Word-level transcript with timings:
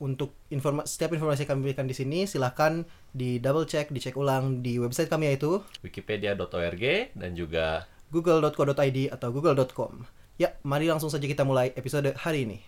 untuk 0.00 0.32
informa 0.48 0.88
setiap 0.88 1.12
informasi 1.12 1.44
yang 1.44 1.50
kami 1.54 1.60
berikan 1.70 1.84
di 1.84 1.92
sini 1.92 2.24
silahkan 2.24 2.88
di 3.12 3.36
double 3.36 3.68
check, 3.68 3.92
dicek 3.92 4.16
ulang 4.16 4.64
di 4.64 4.80
website 4.80 5.12
kami 5.12 5.28
yaitu 5.30 5.60
Wikipedia.org 5.84 6.84
dan 7.12 7.30
juga 7.36 7.84
google.co.id 8.08 8.98
atau 9.12 9.28
google.com. 9.30 10.08
Ya, 10.40 10.56
mari 10.64 10.88
langsung 10.88 11.12
saja 11.12 11.28
kita 11.28 11.44
mulai 11.44 11.76
episode 11.76 12.16
hari 12.16 12.48
ini. 12.48 12.58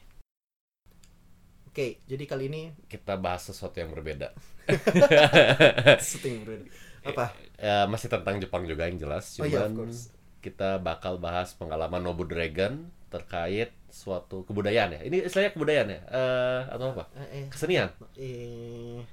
Oke, 1.72 2.04
jadi 2.04 2.28
kali 2.28 2.52
ini 2.52 2.62
kita 2.84 3.16
bahas 3.16 3.48
sesuatu 3.48 3.80
yang 3.80 3.88
berbeda. 3.96 4.36
setting 6.04 6.44
bro. 6.44 6.60
apa? 7.02 7.32
Ya, 7.56 7.88
masih 7.88 8.12
tentang 8.12 8.36
Jepang 8.38 8.68
juga 8.68 8.84
yang 8.86 9.00
jelas. 9.00 9.40
Oh 9.40 9.48
Cuman 9.48 9.48
iya, 9.48 9.60
of 9.64 9.72
course. 9.72 10.12
kita 10.44 10.76
bakal 10.84 11.16
bahas 11.16 11.56
pengalaman 11.56 12.04
Nobu 12.04 12.28
Dragon 12.28 12.92
terkait 13.12 13.68
suatu 13.92 14.42
kebudayaan 14.48 14.96
ya. 14.96 15.00
Ini 15.04 15.28
istilahnya 15.28 15.52
kebudayaan 15.52 15.88
ya? 15.92 16.00
Eh, 16.08 16.60
atau 16.72 16.96
apa? 16.96 17.04
Eh, 17.12 17.28
eh, 17.36 17.46
Kesenian. 17.52 17.92
eh 18.16 19.04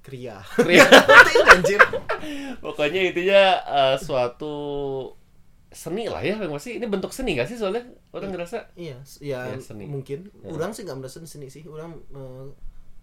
kria. 0.00 0.40
Kria. 0.56 0.88
Anjir. 1.52 1.76
Pokoknya 2.64 3.12
intinya 3.12 3.42
eh, 3.60 3.96
suatu 4.00 4.54
seni 5.68 6.08
lah 6.08 6.24
ya, 6.24 6.40
masih 6.48 6.80
ini 6.80 6.88
bentuk 6.88 7.12
seni 7.12 7.36
gak 7.36 7.44
sih 7.44 7.60
soalnya 7.60 7.84
orang 8.16 8.32
ngerasa 8.32 8.72
Iya, 8.72 8.96
ya, 9.20 9.52
Iya, 9.52 9.60
seni. 9.60 9.84
mungkin. 9.84 10.32
Ya. 10.40 10.48
Orang 10.48 10.72
sih 10.72 10.88
nggak 10.88 10.96
merasa 10.96 11.20
seni 11.28 11.52
sih. 11.52 11.68
Orang 11.68 12.00
eh, 12.08 12.48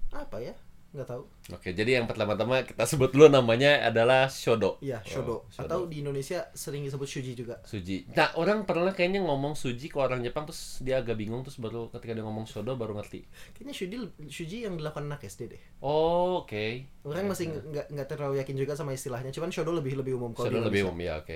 apa 0.10 0.42
ya? 0.42 0.58
Nggak 0.96 1.12
tahu. 1.12 1.24
Oke, 1.52 1.76
jadi 1.76 2.00
yang 2.00 2.08
pertama-tama 2.08 2.64
kita 2.64 2.88
sebut 2.88 3.12
dulu 3.12 3.28
namanya 3.28 3.84
adalah 3.84 4.32
shodo. 4.32 4.80
Iya, 4.80 5.04
shodo. 5.04 5.44
Oh, 5.44 5.60
Atau 5.60 5.86
di 5.86 6.00
Indonesia 6.00 6.48
sering 6.56 6.82
disebut 6.82 7.04
shuji 7.04 7.36
juga. 7.36 7.60
suji. 7.62 8.08
Nah, 8.16 8.32
orang 8.40 8.64
pernah 8.64 8.96
kayaknya 8.96 9.20
ngomong 9.22 9.54
suji 9.54 9.92
ke 9.92 10.00
orang 10.00 10.24
Jepang 10.24 10.48
terus 10.48 10.80
dia 10.80 11.04
agak 11.04 11.20
bingung 11.20 11.44
terus 11.44 11.60
baru 11.60 11.92
ketika 11.92 12.16
dia 12.16 12.24
ngomong 12.24 12.48
shodo 12.48 12.74
baru 12.74 12.96
ngerti. 12.96 13.28
Kayaknya 13.54 13.74
shuji 13.76 13.96
shuji 14.26 14.58
yang 14.64 14.80
dilakukan 14.80 15.04
anak 15.04 15.22
SD 15.22 15.52
deh. 15.52 15.62
Oh, 15.84 16.42
oke. 16.42 16.88
Orang 17.04 17.28
masih 17.28 17.52
nggak- 17.52 17.66
nggak 17.68 17.86
nggak 17.92 18.08
terlalu 18.08 18.34
yakin 18.40 18.56
juga 18.56 18.74
sama 18.74 18.96
istilahnya. 18.96 19.30
Cuman 19.30 19.52
shodo 19.52 19.76
lebih 19.76 20.00
lebih 20.00 20.16
umum 20.16 20.32
kalau 20.32 20.48
di 20.48 20.56
Shodo 20.56 20.66
lebih 20.66 20.82
umum 20.88 20.98
ya, 20.98 21.20
oke. 21.20 21.36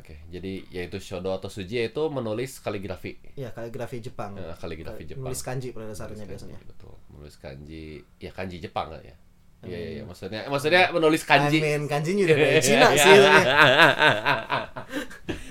Oke. 0.00 0.16
Jadi 0.26 0.64
yaitu 0.72 0.96
shodo 0.96 1.30
atau 1.30 1.46
suji 1.46 1.76
yaitu 1.78 2.02
menulis 2.08 2.58
kaligrafi. 2.58 3.20
Iya, 3.36 3.52
kaligrafi 3.52 4.00
Jepang. 4.00 4.32
Eh, 4.34 4.56
kaligrafi 4.56 5.04
Jepang. 5.04 5.28
Nulis 5.28 5.44
kanji 5.44 5.70
pada 5.70 5.86
dasarnya 5.86 6.18
Menulis 6.18 6.40
kanji, 6.40 6.56
biasanya. 6.56 6.58
Betul. 6.66 6.94
Menulis 7.12 7.36
kanji. 7.36 7.84
Ya 8.16 8.30
kanji 8.32 8.56
Jepang 8.58 8.90
kan 8.90 9.00
ya. 9.04 9.14
Iya, 9.60 9.76
iya, 9.76 9.90
iya. 10.00 10.02
Maksudnya 10.08 10.40
maksudnya 10.48 10.82
menulis 10.88 11.22
kanji. 11.22 11.60
Amin, 11.60 11.84
kanjinya 11.84 12.24
udah 12.24 12.36
dari 12.40 12.58
Cina 12.58 12.88
sih. 12.96 13.12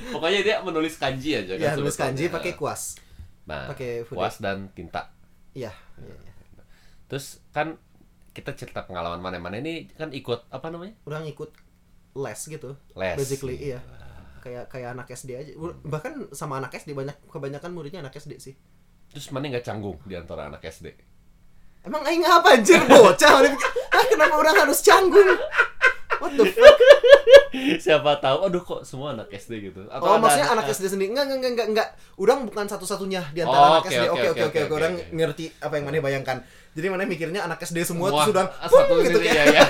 Pokoknya 0.10 0.40
dia 0.42 0.56
menulis 0.60 0.98
kanji 0.98 1.38
aja 1.38 1.54
Ya, 1.54 1.78
nulis 1.78 1.94
sebetulnya. 1.94 2.10
kanji 2.10 2.24
pakai 2.34 2.54
kuas. 2.58 2.98
nah, 3.46 3.70
pakai 3.70 4.06
kuas 4.06 4.42
dan 4.42 4.70
tinta. 4.74 5.14
Iya. 5.54 5.74
iya, 6.02 6.16
iya. 6.26 6.34
Terus 7.06 7.42
kan 7.50 7.78
kita 8.34 8.54
cerita 8.54 8.86
pengalaman 8.86 9.18
mana-mana 9.18 9.58
ini 9.58 9.90
kan 9.94 10.10
ikut 10.10 10.50
apa 10.50 10.70
namanya? 10.70 10.94
Orang 11.06 11.26
ikut 11.26 11.50
les 12.14 12.42
gitu. 12.42 12.78
Les. 12.94 13.14
Basically, 13.14 13.74
iya. 13.74 13.82
Kayak 14.40 14.66
kayak 14.72 14.90
anak 14.96 15.08
SD 15.08 15.30
aja. 15.36 15.52
Bahkan 15.84 16.32
sama 16.32 16.58
anak 16.58 16.76
SD 16.76 16.96
banyak 16.96 17.16
kebanyakan 17.28 17.72
muridnya 17.72 18.00
anak 18.00 18.16
SD 18.16 18.40
sih. 18.40 18.56
Terus 19.10 19.30
mana 19.30 19.50
nggak 19.50 19.66
canggung 19.66 19.98
di 20.06 20.16
antara 20.16 20.48
anak 20.48 20.62
SD? 20.62 20.94
Emang 21.80 22.04
aing 22.04 22.24
apa 22.28 22.60
anjir 22.60 22.84
bocah? 22.86 23.32
Ah, 23.90 24.06
kenapa 24.06 24.36
orang 24.36 24.56
harus 24.68 24.84
canggung? 24.84 25.32
What 26.20 26.36
the 26.36 26.44
fuck? 26.52 26.78
Siapa 27.80 28.20
tahu, 28.20 28.38
aduh 28.46 28.62
kok 28.62 28.82
semua 28.84 29.16
anak 29.16 29.32
SD 29.32 29.72
gitu. 29.72 29.88
Oh, 29.88 29.96
ada 30.14 30.20
maksudnya 30.20 30.52
anak 30.52 30.68
SD 30.70 30.86
sendiri? 30.92 31.16
Enggak, 31.16 31.32
enggak, 31.32 31.38
enggak, 31.40 31.52
enggak, 31.56 31.68
enggak. 31.72 31.88
Orang 32.20 32.40
bukan 32.46 32.68
satu-satunya 32.68 33.24
di 33.32 33.40
antara 33.42 33.58
Oh, 33.58 33.72
anak 33.80 33.88
oke, 33.88 33.96
SD. 33.96 34.06
oke, 34.06 34.28
Oke, 34.30 34.44
oke, 34.46 34.60
Orang 34.76 34.94
ngerti 35.16 35.46
apa 35.64 35.74
yang 35.80 35.86
mana 35.88 36.04
bayangkan. 36.04 36.38
Jadi 36.76 36.86
mana 36.92 37.08
mikirnya 37.08 37.42
anak 37.48 37.64
SD 37.64 37.82
semua, 37.88 38.12
Wah, 38.12 38.28
sudah 38.28 38.46
satu 38.52 38.94
"Wah," 39.00 39.04
gitu 39.08 39.20
ya, 39.24 39.44
ya. 39.48 39.64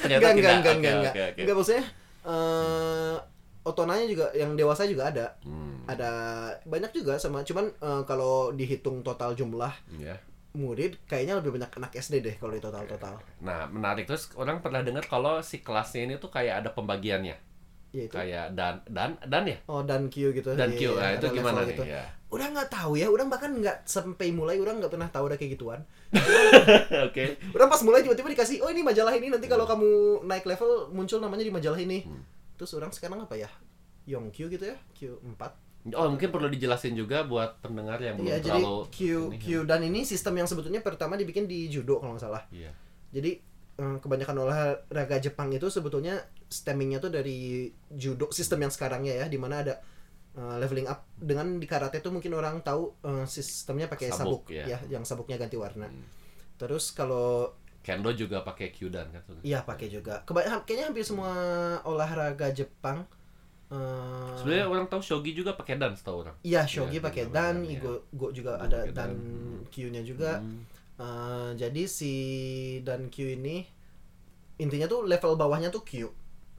Ternyata 0.00 0.26
Enggak, 0.26 0.32
enggak, 0.34 0.52
enggak, 0.56 0.74
enggak, 0.74 0.94
enggak. 0.96 1.14
Enggak 1.36 1.54
maksudnya 1.54 1.84
eh 2.30 3.16
otonanya 3.60 4.06
juga 4.06 4.26
yang 4.32 4.54
dewasa 4.54 4.86
juga 4.86 5.10
ada. 5.10 5.26
Hmm, 5.42 5.82
Ada 5.84 6.10
banyak 6.64 6.92
juga 6.94 7.18
sama 7.18 7.42
cuman 7.42 7.66
eh, 7.68 8.02
kalau 8.06 8.54
dihitung 8.54 9.02
total 9.02 9.34
jumlah 9.34 9.74
ya. 9.98 10.14
murid 10.50 10.98
kayaknya 11.06 11.38
lebih 11.38 11.54
banyak 11.58 11.70
anak 11.78 11.92
SD 11.94 12.22
deh 12.22 12.34
kalau 12.38 12.54
di 12.54 12.62
total-total. 12.62 13.18
Nah, 13.42 13.66
menarik 13.70 14.06
terus 14.06 14.30
orang 14.34 14.58
pernah 14.58 14.82
dengar 14.82 15.06
kalau 15.06 15.38
si 15.42 15.62
kelasnya 15.62 16.06
ini 16.06 16.14
tuh 16.18 16.30
kayak 16.30 16.62
ada 16.66 16.70
pembagiannya. 16.70 17.36
Ya 17.90 18.02
itu. 18.06 18.14
Kayak 18.14 18.54
dan 18.54 18.74
dan 18.86 19.10
dan 19.26 19.42
ya? 19.46 19.58
Oh, 19.66 19.82
dan 19.82 20.06
Q 20.10 20.30
gitu. 20.30 20.54
Dan 20.54 20.70
Iya, 20.74 20.78
Q. 20.78 20.82
Nah, 20.94 21.08
ada 21.10 21.18
itu 21.18 21.26
gimana 21.38 21.60
nih? 21.62 21.70
gitu. 21.74 21.82
Ya. 21.86 22.04
Udah 22.30 22.46
nggak 22.46 22.70
tahu 22.70 22.94
ya, 22.94 23.10
udah 23.10 23.26
bahkan 23.26 23.50
nggak 23.50 23.82
sampai 23.90 24.30
mulai, 24.30 24.62
udah 24.62 24.78
nggak 24.78 24.92
pernah 24.94 25.10
tahu 25.10 25.26
ada 25.26 25.36
kayak 25.36 25.58
gituan. 25.58 25.82
Oke. 27.10 27.42
Udah 27.50 27.66
pas 27.66 27.82
mulai 27.82 28.06
tiba-tiba 28.06 28.30
dikasih, 28.30 28.62
oh 28.62 28.70
ini 28.70 28.86
majalah 28.86 29.10
ini 29.18 29.34
nanti 29.34 29.50
kalau 29.50 29.66
kamu 29.66 30.22
naik 30.30 30.46
level 30.46 30.94
muncul 30.94 31.18
namanya 31.18 31.42
di 31.42 31.50
majalah 31.50 31.78
ini. 31.82 32.06
Hmm. 32.06 32.22
Terus 32.54 32.70
orang 32.78 32.94
sekarang 32.94 33.26
apa 33.26 33.34
ya? 33.34 33.50
Yongkyu 34.06 34.46
gitu 34.46 34.62
ya, 34.62 34.78
Q4. 34.94 35.70
Oh, 35.96 36.12
mungkin 36.12 36.28
perlu 36.28 36.52
dijelasin 36.52 36.92
juga 36.92 37.24
buat 37.24 37.56
pendengar 37.64 37.96
yang 38.04 38.20
belum 38.20 38.28
Iya, 38.28 38.38
jadi 38.44 38.60
terlalu 38.60 38.78
Q 38.92 38.98
ini. 39.32 39.36
Q 39.40 39.46
dan 39.64 39.80
ini 39.80 40.00
sistem 40.04 40.36
yang 40.36 40.44
sebetulnya 40.44 40.84
pertama 40.84 41.16
dibikin 41.16 41.48
di 41.48 41.72
judo 41.72 41.96
kalau 42.04 42.14
nggak 42.14 42.24
salah. 42.28 42.44
Iya. 42.52 42.68
Jadi 43.16 43.40
eh, 43.80 43.96
kebanyakan 43.96 44.36
olahraga 44.44 45.16
Jepang 45.24 45.48
itu 45.56 45.72
sebetulnya 45.72 46.20
stemmingnya 46.52 47.00
tuh 47.00 47.08
dari 47.08 47.72
judo 47.88 48.28
sistem 48.28 48.68
yang 48.68 48.72
sekarangnya 48.72 49.24
ya, 49.24 49.26
di 49.26 49.40
mana 49.40 49.64
ada 49.64 49.80
eh, 50.36 50.56
leveling 50.60 50.86
up 50.86 51.06
dengan 51.16 51.58
di 51.58 51.66
karate 51.66 51.98
tuh 51.98 52.12
mungkin 52.14 52.34
orang 52.36 52.62
tahu 52.62 52.94
eh, 53.02 53.26
sistemnya 53.26 53.86
pakai 53.90 54.10
sabuk, 54.12 54.46
Sabuk, 54.46 54.54
ya. 54.54 54.64
ya, 54.66 54.78
yang 54.90 55.02
sabuknya 55.06 55.36
ganti 55.40 55.56
warna. 55.58 55.86
Hmm. 55.88 56.04
Terus 56.60 56.92
kalau 56.92 57.54
Kendo 57.80 58.12
juga 58.12 58.44
pakai 58.44 58.68
Kyudan 58.76 59.08
kan? 59.08 59.24
iya 59.40 59.64
pakai 59.64 59.88
juga, 59.88 60.20
kebanyakan 60.28 60.68
kayaknya 60.68 60.86
hampir 60.92 61.00
semua 61.00 61.32
olahraga 61.88 62.52
Jepang 62.52 63.08
eh, 63.72 64.34
Sebenarnya 64.36 64.68
orang 64.68 64.84
tahu 64.92 65.00
shogi 65.00 65.32
juga 65.32 65.56
pakai 65.56 65.80
dan 65.80 65.96
setahu 65.96 66.28
orang. 66.28 66.36
Iya, 66.44 66.68
shogi 66.68 67.00
Iya, 67.00 67.04
pakai 67.08 67.24
dan, 67.32 67.64
Igo, 67.64 68.04
Go 68.12 68.28
juga 68.36 68.60
Go 68.60 68.68
ada 68.68 68.84
dan 68.84 68.92
dan. 68.92 69.10
Q-nya 69.72 70.04
juga. 70.04 70.44
Hmm. 70.44 70.60
Eh, 71.00 71.50
jadi 71.56 71.82
si 71.88 72.14
dan 72.84 73.08
Q 73.08 73.40
ini 73.40 73.64
intinya 74.60 74.84
tuh 74.84 75.08
level 75.08 75.40
bawahnya 75.40 75.72
tuh 75.72 75.80
Q, 75.80 76.12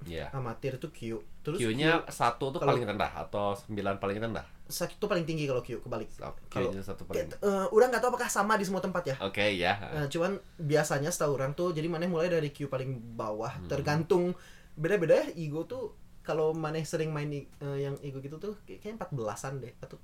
Iya. 0.03 0.29
amatir 0.31 0.77
tuh 0.77 0.89
Q. 0.89 1.19
Terus 1.41 1.57
Q-nya 1.57 2.05
satu 2.07 2.49
tuh 2.49 2.57
paling 2.57 2.81
rendah 2.83 3.11
atau 3.17 3.53
sembilan 3.53 3.97
paling 3.97 4.17
rendah. 4.19 4.45
Satu 4.65 5.05
paling 5.05 5.23
tinggi 5.23 5.43
kalau 5.43 5.59
Q 5.59 5.79
kebalik. 5.79 6.09
Q-nya 6.47 6.79
satu 6.79 7.03
paling. 7.03 7.27
Kayak, 7.27 7.39
eh, 7.39 7.65
udah 7.69 7.85
nggak 7.87 7.99
tahu 7.99 8.09
apakah 8.11 8.27
sama 8.27 8.55
di 8.55 8.63
semua 8.63 8.79
tempat 8.79 9.03
ya. 9.03 9.15
Oke 9.19 9.45
ya. 9.51 9.73
Nah, 9.91 10.07
cuman 10.07 10.31
biasanya 10.57 11.09
setahu 11.09 11.35
orang 11.35 11.51
tuh 11.51 11.71
jadi 11.71 11.85
maneh 11.85 12.05
mulai 12.05 12.27
dari 12.27 12.49
Q 12.49 12.65
paling 12.67 13.15
bawah 13.15 13.51
Hmm. 13.53 13.67
tergantung 13.67 14.33
beda-beda 14.73 15.17
ya 15.17 15.27
Igo 15.35 15.65
tuh 15.65 15.91
kalau 16.21 16.53
maneh 16.53 16.81
sering 16.81 17.09
main 17.09 17.27
eh, 17.27 17.45
yang 17.79 17.97
Igo 17.99 18.17
gitu 18.19 18.37
tuh 18.37 18.55
kayak- 18.63 18.81
kayaknya 18.81 18.97
14-an 18.99 19.53
deh 19.59 19.73
atau 19.79 19.97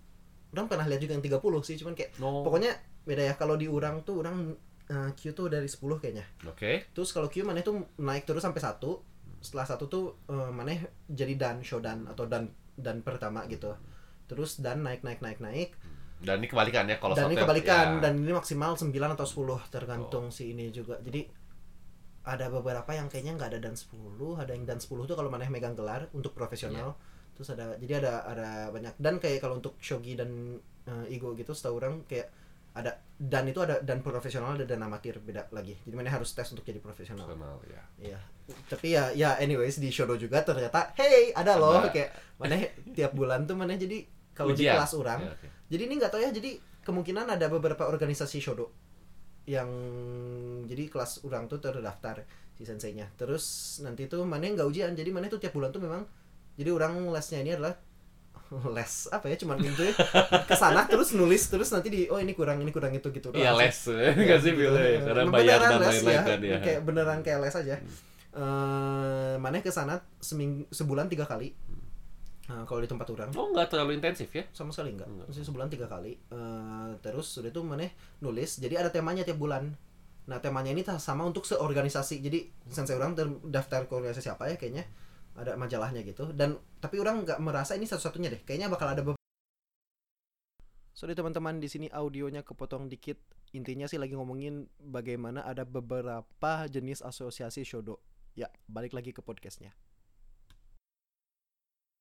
orang 0.49 0.65
pernah 0.65 0.85
lihat 0.85 0.99
juga 0.99 1.13
yang 1.13 1.23
30 1.23 1.39
sih 1.61 1.75
cuman 1.75 1.93
kayak 1.93 2.17
No. 2.17 2.41
pokoknya 2.41 2.73
beda 3.03 3.23
ya 3.23 3.33
kalau 3.33 3.55
di 3.55 3.65
orang 3.65 4.01
tuh 4.01 4.19
orang 4.19 4.57
eh, 4.85 5.09
Q 5.13 5.31
tuh 5.31 5.47
dari 5.47 5.65
10 5.65 5.79
kayaknya 5.97 6.25
Oke. 6.43 6.87
terus 6.91 7.11
kalau 7.11 7.27
Q 7.27 7.43
maneh 7.43 7.59
tuh 7.59 7.79
naik 7.97 8.23
terus 8.23 8.39
sampai 8.39 8.59
satu 8.59 9.03
setelah 9.47 9.63
satu 9.63 9.87
tuh 9.87 10.05
eh, 10.27 10.51
maneh 10.51 10.83
jadi 11.07 11.39
dan 11.39 11.55
shodan 11.63 12.03
atau 12.05 12.27
dan 12.27 12.51
dan 12.75 12.99
pertama 12.99 13.47
gitu. 13.47 13.71
Terus 14.27 14.59
dan 14.59 14.83
naik 14.83 15.07
naik 15.07 15.23
naik 15.23 15.39
naik. 15.39 15.71
Dan 16.19 16.43
ini 16.43 16.49
kebalikan 16.49 16.83
ya 16.85 16.99
kalau 16.99 17.15
dan 17.15 17.29
ini 17.29 17.37
yang- 17.37 17.45
kebalikan 17.47 17.87
ya. 17.87 18.01
dan 18.03 18.13
ini 18.19 18.33
maksimal 18.33 18.75
9 18.75 18.91
atau 19.15 19.23
10 19.23 19.61
tergantung 19.71 20.27
si 20.27 20.51
ini 20.51 20.67
juga. 20.69 20.99
Jadi 20.99 21.23
ada 22.27 22.51
beberapa 22.51 22.91
yang 22.91 23.07
kayaknya 23.07 23.39
nggak 23.39 23.49
ada 23.55 23.59
dan 23.63 23.73
10 23.73 24.35
ada 24.35 24.51
yang 24.51 24.67
dan 24.67 24.83
10 24.83 25.07
tuh 25.07 25.15
kalau 25.15 25.31
maneh 25.31 25.47
megang 25.47 25.73
gelar 25.73 26.11
untuk 26.11 26.35
profesional. 26.35 26.93
Iya. 26.93 27.15
terus 27.37 27.53
ada 27.53 27.77
jadi 27.77 28.01
ada 28.01 28.13
ada 28.25 28.47
banyak. 28.73 28.97
Dan 28.97 29.21
kayak 29.21 29.39
kalau 29.39 29.61
untuk 29.61 29.77
shogi 29.77 30.17
dan 30.17 30.57
eh, 30.89 31.13
igo 31.13 31.37
gitu 31.37 31.53
setahu 31.53 31.77
orang 31.77 32.01
kayak 32.09 32.33
ada 32.77 32.91
dan 33.17 33.49
itu 33.49 33.57
ada 33.57 33.81
dan 33.81 34.05
profesional 34.05 34.53
ada 34.53 34.65
dan 34.69 34.77
amatir 34.85 35.17
beda 35.17 35.49
lagi 35.49 35.73
jadi 35.81 35.95
mana 35.97 36.13
harus 36.13 36.29
tes 36.37 36.45
untuk 36.53 36.61
jadi 36.61 36.77
profesional 36.77 37.25
Personal, 37.25 37.57
ya. 37.65 37.83
Iya. 37.97 38.19
Tapi 38.69 38.87
ya 38.93 39.03
ya 39.11 39.29
anyways 39.41 39.81
di 39.81 39.89
Shodo 39.89 40.15
juga 40.15 40.45
ternyata 40.45 40.93
hey 40.93 41.33
ada 41.33 41.57
loh 41.57 41.81
Ada. 41.81 41.89
kayak 41.89 42.09
mana 42.37 42.55
tiap 42.93 43.11
bulan 43.17 43.49
tuh 43.49 43.57
mana 43.57 43.73
jadi 43.73 44.05
kalau 44.37 44.53
di 44.53 44.69
kelas 44.69 44.93
orang. 44.93 45.25
Ya, 45.25 45.33
oke. 45.33 45.47
Jadi 45.73 45.81
ini 45.89 45.93
nggak 45.97 46.11
tahu 46.13 46.21
ya 46.21 46.29
jadi 46.29 46.51
kemungkinan 46.85 47.25
ada 47.33 47.49
beberapa 47.49 47.89
organisasi 47.89 48.37
Shodo 48.37 48.69
yang 49.49 49.67
jadi 50.67 50.91
kelas 50.91 51.23
orang 51.25 51.49
tuh 51.49 51.57
terdaftar 51.63 52.27
si 52.57 52.67
senseinya 52.67 53.07
terus 53.15 53.77
nanti 53.85 54.09
tuh 54.11 54.27
mana 54.27 54.49
nggak 54.49 54.67
ujian 54.67 54.91
jadi 54.97 55.07
mana 55.13 55.31
tuh 55.31 55.39
tiap 55.39 55.55
bulan 55.55 55.71
tuh 55.71 55.79
memang 55.79 56.03
jadi 56.57 56.73
orang 56.73 57.05
lesnya 57.13 57.39
ini 57.45 57.53
adalah 57.53 57.77
les 58.47 58.93
apa 59.11 59.25
ya 59.27 59.35
cuman 59.35 59.59
gitu 59.59 59.81
ya 59.83 59.93
ke 60.47 60.55
sana 60.55 60.87
terus 60.87 61.11
nulis 61.11 61.51
terus 61.51 61.67
nanti 61.71 61.91
di 61.91 62.01
oh 62.07 62.15
ini 62.15 62.31
kurang 62.31 62.63
ini 62.63 62.71
kurang 62.71 62.95
itu 62.95 63.11
gitu 63.11 63.35
Iya 63.35 63.51
les, 63.59 63.75
sih. 63.75 63.91
nggak 64.23 64.39
sih 64.39 64.51
gitu. 64.55 64.71
Bill, 64.71 64.75
ya? 64.75 64.99
Karena 65.03 65.23
bayar 65.27 65.57
dan 65.59 65.79
lain-lain 65.83 66.15
ya, 66.15 66.21
kan 66.23 66.39
ya. 66.39 66.57
kayak 66.63 66.81
beneran 66.87 67.19
kayak 67.21 67.39
les 67.43 67.55
aja 67.55 67.75
eh 68.37 69.35
mana 69.41 69.59
ke 69.59 69.71
sana 69.73 69.99
seming 70.21 70.63
sebulan 70.71 71.07
tiga 71.11 71.27
kali 71.27 71.51
Nah, 72.47 72.63
kalau 72.63 72.79
di 72.79 72.87
tempat 72.87 73.03
orang 73.11 73.27
Oh 73.35 73.51
nggak 73.51 73.67
terlalu 73.75 73.99
intensif 73.99 74.31
ya? 74.31 74.47
sama 74.55 74.71
sekali 74.71 74.95
enggak, 74.95 75.11
Enggak. 75.11 75.27
Maksudnya 75.27 75.47
sebulan 75.51 75.67
tiga 75.67 75.87
kali 75.91 76.15
Eh, 76.31 76.89
terus 77.03 77.27
udah 77.43 77.51
itu 77.51 77.59
mana 77.59 77.83
nulis 78.23 78.63
jadi 78.63 78.79
ada 78.79 78.87
temanya 78.87 79.27
tiap 79.27 79.35
bulan 79.35 79.75
nah 80.27 80.39
temanya 80.39 80.71
ini 80.71 80.83
sama 80.99 81.23
untuk 81.23 81.43
seorganisasi 81.43 82.19
jadi 82.19 82.47
sensei 82.67 82.95
orang 82.95 83.15
terdaftar 83.15 83.87
ke 83.87 83.93
organisasi 83.95 84.27
apa 84.27 84.51
ya 84.51 84.55
kayaknya 84.55 84.83
ada 85.37 85.53
majalahnya 85.53 86.01
gitu. 86.01 86.33
Dan 86.33 86.57
tapi 86.81 86.97
orang 86.97 87.21
nggak 87.23 87.39
merasa 87.39 87.77
ini 87.77 87.85
satu-satunya 87.85 88.33
deh. 88.33 88.41
Kayaknya 88.41 88.67
bakal 88.73 88.89
ada 88.89 89.01
beberapa 89.05 89.17
Sorry 90.97 91.13
teman-teman 91.13 91.61
di 91.61 91.69
sini 91.69 91.87
audionya 91.93 92.41
kepotong 92.41 92.89
dikit. 92.89 93.21
Intinya 93.53 93.85
sih 93.85 94.01
lagi 94.01 94.17
ngomongin 94.17 94.65
bagaimana 94.81 95.45
ada 95.45 95.61
beberapa 95.61 96.65
jenis 96.65 97.05
asosiasi 97.05 97.61
shodo. 97.61 98.01
Ya 98.33 98.49
balik 98.65 98.97
lagi 98.97 99.13
ke 99.13 99.21
podcastnya. 99.21 99.77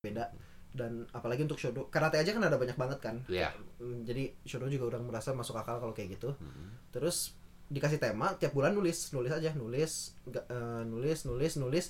Beda. 0.01 0.33
Dan 0.73 1.05
apalagi 1.13 1.45
untuk 1.45 1.61
shodo. 1.61 1.93
Karate 1.93 2.17
aja 2.17 2.33
kan 2.33 2.41
ada 2.41 2.57
banyak 2.57 2.73
banget 2.73 2.97
kan? 2.97 3.21
Iya. 3.29 3.53
Mm, 3.77 4.01
jadi 4.01 4.33
shodo 4.49 4.65
juga 4.65 4.97
orang 4.97 5.05
merasa 5.05 5.29
masuk 5.29 5.61
akal 5.61 5.77
kalau 5.77 5.93
kayak 5.93 6.17
gitu. 6.17 6.33
Hmm. 6.41 6.81
terus 6.89 7.37
dikasih 7.69 8.01
tema 8.01 8.33
tiap 8.33 8.57
bulan 8.57 8.73
nulis. 8.73 9.13
Nulis 9.13 9.29
aja 9.29 9.53
nulis 9.53 10.17
eh, 10.25 10.81
nulis 10.89 11.21
nulis 11.29 11.53
nulis 11.61 11.85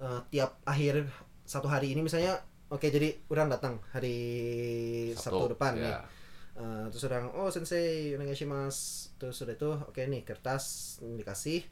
Eh, 0.00 0.20
tiap 0.34 0.58
akhir 0.66 1.06
satu 1.44 1.70
hari 1.70 1.94
ini 1.94 2.02
misalnya 2.02 2.40
oke 2.72 2.88
jadi 2.88 3.14
orang 3.30 3.52
datang 3.52 3.78
hari 3.94 4.18
Sabtu, 5.14 5.54
depan 5.54 5.78
nih. 5.78 5.86
ya. 5.86 6.02
Eh, 6.54 6.84
terus 6.90 7.04
orang 7.10 7.30
oh 7.34 7.50
sensei 7.50 8.14
onegaishimasu 8.14 9.18
terus 9.18 9.38
udah 9.42 9.54
itu 9.54 9.70
oke 9.90 10.00
nih 10.02 10.22
kertas 10.26 10.98
dikasih 11.02 11.62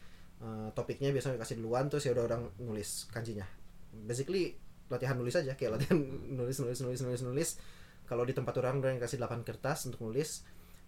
Eh, 0.43 0.69
topiknya 0.75 1.15
biasanya 1.15 1.39
dikasih 1.39 1.63
duluan 1.63 1.87
terus 1.87 2.03
ya 2.03 2.11
udah 2.19 2.27
orang 2.27 2.43
nulis 2.59 3.07
kanjinya. 3.15 3.47
Basically 3.95 4.59
latihan 4.91 5.15
nulis 5.15 5.39
aja 5.39 5.55
kayak 5.55 5.79
latihan 5.79 6.03
nulis 6.39 6.59
nulis 6.59 6.83
nulis 6.83 6.99
nulis 6.99 7.23
nulis. 7.23 7.51
Kalau 8.11 8.27
di 8.27 8.35
tempat 8.35 8.59
orang 8.59 8.83
orang 8.83 8.99
kasih 8.99 9.23
8 9.23 9.47
kertas 9.47 9.87
untuk 9.87 10.03
nulis 10.03 10.43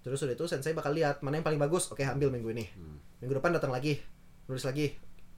terus 0.04 0.20
udah 0.20 0.36
itu 0.36 0.44
sensei 0.44 0.76
bakal 0.76 0.92
lihat 0.92 1.22
mana 1.22 1.38
yang 1.38 1.46
paling 1.46 1.62
bagus. 1.62 1.86
Oke 1.94 2.02
ambil 2.02 2.34
minggu 2.34 2.50
ini. 2.50 2.66
Hmm. 2.74 2.98
minggu 3.22 3.38
depan 3.38 3.54
datang 3.54 3.70
lagi 3.70 4.02
nulis 4.50 4.66
lagi 4.66 4.90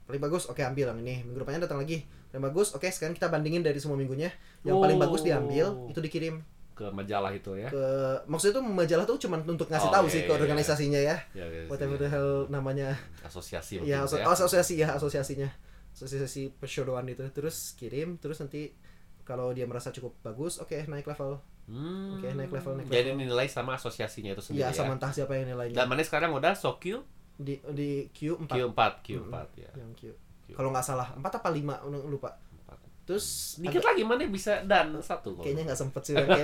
paling 0.07 0.17
bagus 0.19 0.43
oke 0.45 0.59
ambil 0.59 0.89
yang 0.89 0.99
ini 0.99 1.15
minggu 1.21 1.37
depannya 1.37 1.61
datang 1.61 1.77
lagi 1.77 2.01
paling 2.27 2.43
bagus 2.45 2.71
oke 2.71 2.87
sekarang 2.87 3.11
kita 3.11 3.27
bandingin 3.27 3.59
dari 3.59 3.75
semua 3.77 3.93
minggunya 3.93 4.31
yang 4.61 4.77
paling 4.77 4.95
Oh. 4.95 5.03
bagus 5.03 5.21
diambil 5.21 5.85
itu 5.85 5.99
dikirim 5.99 6.39
Ke 6.73 6.87
majalah 6.87 7.33
itu 7.33 7.51
ya. 7.53 7.67
ke 7.67 7.85
maksudnya 8.25 8.53
itu 8.53 8.63
majalah 8.63 9.03
tuh 9.03 9.17
cuma 9.19 9.35
untuk 9.39 9.65
ngasih 9.65 9.89
Oh, 9.89 9.93
tahu 9.93 10.05
iya, 10.05 10.13
sih 10.13 10.19
iya, 10.19 10.25
ke 10.25 10.31
iya. 10.31 10.39
organisasinya 10.39 10.99
ya 11.01 11.15
Ya, 11.33 11.45
ya, 11.45 11.61
whatever 11.67 11.97
the 11.97 12.05
hell 12.05 12.45
namanya 12.47 12.93
Asosiasi 13.19 13.81
ya, 13.81 14.01
aso- 14.01 14.15
ya. 14.15 14.25
asosiasi 14.25 14.73
ya 14.77 14.93
asosiasinya 14.93 15.49
asosiasi 15.89 16.53
persyodoan 16.53 17.03
itu 17.07 17.25
terus 17.31 17.73
kirim 17.73 18.15
terus 18.15 18.37
nanti 18.37 18.77
kalau 19.23 19.51
dia 19.51 19.65
merasa 19.65 19.89
cukup 19.89 20.15
bagus 20.21 20.57
oke 20.57 20.85
naik 20.85 21.03
level 21.05 21.41
Hmm. 21.67 22.15
Oke, 22.15 22.31
naik 22.31 22.47
level, 22.47 22.79
naik 22.79 22.87
Jadi 22.87 23.11
level. 23.11 23.27
nilai 23.27 23.43
sama 23.45 23.75
asosiasinya 23.75 24.31
itu 24.31 24.39
sendiri 24.39 24.63
ya 24.63 24.71
ya. 24.71 24.77
sama 24.77 24.95
entah 24.95 25.11
siapa 25.11 25.35
yang 25.35 25.51
nilainya 25.51 25.75
Dan 25.75 25.91
mana 25.91 25.99
sekarang 25.99 26.31
udah 26.31 26.55
Sokyu 26.55 27.03
di 27.37 27.53
di 27.69 27.89
Q4 28.09 28.49
Q4, 28.49 28.79
Q4 28.99 29.35
ya. 29.55 29.71
yang 29.75 29.91
Q. 29.93 30.09
Kalau 30.49 30.69
nggak 30.69 30.81
salah 30.81 31.13
empat 31.13 31.37
apa 31.37 31.49
lima? 31.49 31.77
Lupa. 31.85 32.33
Empat. 32.33 32.77
terus 33.03 33.55
Dikit 33.55 33.79
agak- 33.79 33.93
lagi 33.93 34.03
mana 34.03 34.25
bisa? 34.25 34.59
Dan 34.61 34.97
satu 34.99 35.37
kayaknya 35.37 35.63
nggak 35.65 35.79
sempet 35.79 36.01
sih 36.03 36.13
kayak 36.13 36.43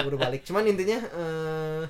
baru 0.00 0.16
balik. 0.24 0.42
Cuman 0.42 0.64
intinya 0.64 0.98
eh 0.98 1.82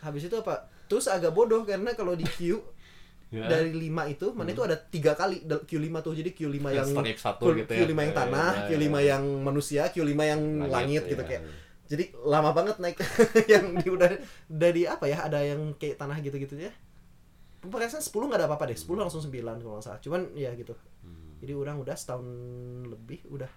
habis 0.00 0.24
itu 0.24 0.34
apa? 0.34 0.66
Terus 0.84 1.06
agak 1.06 1.30
bodoh 1.30 1.62
karena 1.62 1.92
kalau 1.92 2.12
di 2.12 2.24
Q 2.24 2.40
Ya. 3.32 3.48
dari 3.48 3.72
lima 3.72 4.04
itu 4.04 4.28
mana 4.30 4.52
itu 4.52 4.60
ada 4.60 4.76
tiga 4.76 5.12
kali. 5.12 5.40
Dal- 5.42 5.64
Q5 5.64 5.88
tuh 6.00 6.12
jadi 6.12 6.30
Q5 6.30 6.52
yang 6.68 6.88
satu 7.16 7.44
Q, 7.46 7.64
gitu 7.64 7.72
ya. 7.72 7.80
Q5 7.82 7.96
yang 7.98 8.12
tanah 8.14 8.50
Ya, 8.52 8.62
ya, 8.62 8.76
Q5 8.76 8.84
ya. 8.92 9.00
yang 9.08 9.24
manusia 9.40 9.82
Q5 9.88 10.12
yang 10.22 10.40
langit, 10.66 11.02
gitu 11.06 11.16
ya. 11.18 11.28
kayak. 11.30 11.42
Jadi 11.88 12.04
lama 12.22 12.52
banget 12.52 12.76
naik 12.76 13.00
yang 13.52 13.72
di 13.74 13.88
udah 13.88 14.12
dari 14.46 14.84
apa 14.84 15.04
ya? 15.06 15.24
Ada 15.24 15.40
yang 15.46 15.72
kayak 15.74 15.96
tanah 15.96 16.20
gitu-gitu 16.20 16.60
ya 16.60 16.72
perasaan 17.62 18.02
10 18.02 18.10
nggak 18.26 18.40
ada 18.42 18.46
apa-apa 18.50 18.70
deh 18.70 18.78
10 18.78 18.98
langsung 18.98 19.22
9 19.22 19.62
kalau 19.62 19.78
nggak 19.78 19.86
salah 19.86 20.00
cuman 20.02 20.34
ya 20.34 20.50
gitu 20.54 20.74
Hmm. 21.02 21.34
jadi 21.42 21.58
orang 21.58 21.82
udah 21.82 21.94
setahun 21.98 22.26
lebih 22.86 23.26
udah 23.26 23.50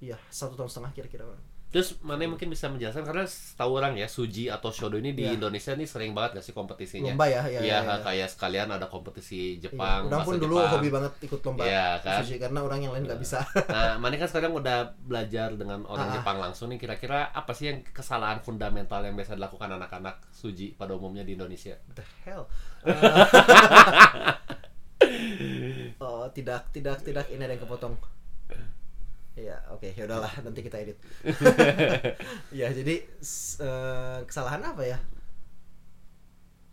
Iya, 0.00 0.16
satu 0.32 0.56
tahun 0.56 0.72
setengah 0.72 0.92
kira-kira. 0.96 1.28
Terus 1.70 1.94
mana 2.02 2.26
mungkin 2.26 2.50
bisa 2.50 2.66
menjelaskan 2.66 3.06
karena 3.06 3.22
setahu 3.22 3.78
orang 3.78 3.94
ya 3.94 4.10
Suji 4.10 4.50
atau 4.50 4.74
Shodo 4.74 4.98
ini 4.98 5.14
di 5.14 5.22
Iya. 5.22 5.38
Indonesia 5.38 5.70
nih 5.72 5.86
sering 5.86 6.10
banget 6.10 6.42
gak 6.42 6.44
sih 6.44 6.50
kompetisinya? 6.50 7.14
Lomba 7.14 7.30
ya, 7.30 7.46
ya. 7.46 7.62
Iya, 7.62 7.78
ya, 7.78 7.78
ya. 7.86 7.94
kayak 8.02 8.28
sekalian 8.28 8.68
ada 8.68 8.90
kompetisi 8.90 9.54
Iya, 9.54 9.70
Jepang, 9.70 10.10
Orang 10.10 10.26
pun 10.26 10.34
dulu 10.36 10.58
Jepang. 10.58 10.72
hobi 10.74 10.88
banget 10.90 11.12
ikut 11.22 11.40
lomba. 11.40 11.62
Iya, 11.62 12.02
kan? 12.02 12.18
sushi, 12.20 12.36
karena 12.36 12.58
orang 12.60 12.82
yang 12.82 12.90
lain 12.90 13.06
nggak 13.06 13.22
bisa. 13.22 13.38
Nah, 13.70 14.02
mana 14.02 14.18
kan 14.18 14.26
sekarang 14.26 14.50
udah 14.50 14.78
belajar 14.98 15.54
dengan 15.54 15.86
orang 15.86 16.10
Ah. 16.10 16.14
Jepang 16.18 16.42
langsung 16.42 16.74
nih. 16.74 16.78
Kira-kira 16.78 17.30
apa 17.30 17.54
sih 17.54 17.70
yang 17.70 17.86
kesalahan 17.86 18.42
fundamental 18.42 19.06
yang 19.06 19.14
biasa 19.14 19.38
dilakukan 19.38 19.70
anak-anak 19.70 20.26
Suji 20.34 20.74
pada 20.74 20.98
umumnya 20.98 21.22
di 21.22 21.38
Indonesia? 21.38 21.78
What 21.86 22.02
the 22.02 22.06
hell? 22.26 22.44
Eh, 25.00 25.96
oh, 26.04 26.28
tidak, 26.28 26.68
tidak, 26.70 27.00
tidak. 27.00 27.24
Ini 27.30 27.40
ada 27.40 27.56
yang 27.56 27.62
kepotong. 27.64 27.96
Iya, 29.38 29.56
oke, 29.70 29.94
ya 29.94 30.04
udahlah, 30.04 30.32
nanti 30.44 30.60
kita 30.60 30.76
edit. 30.82 30.98
ya, 32.60 32.68
jadi 32.74 32.94
eh, 33.62 34.18
kesalahan 34.26 34.62
apa 34.62 34.82
ya? 34.84 34.98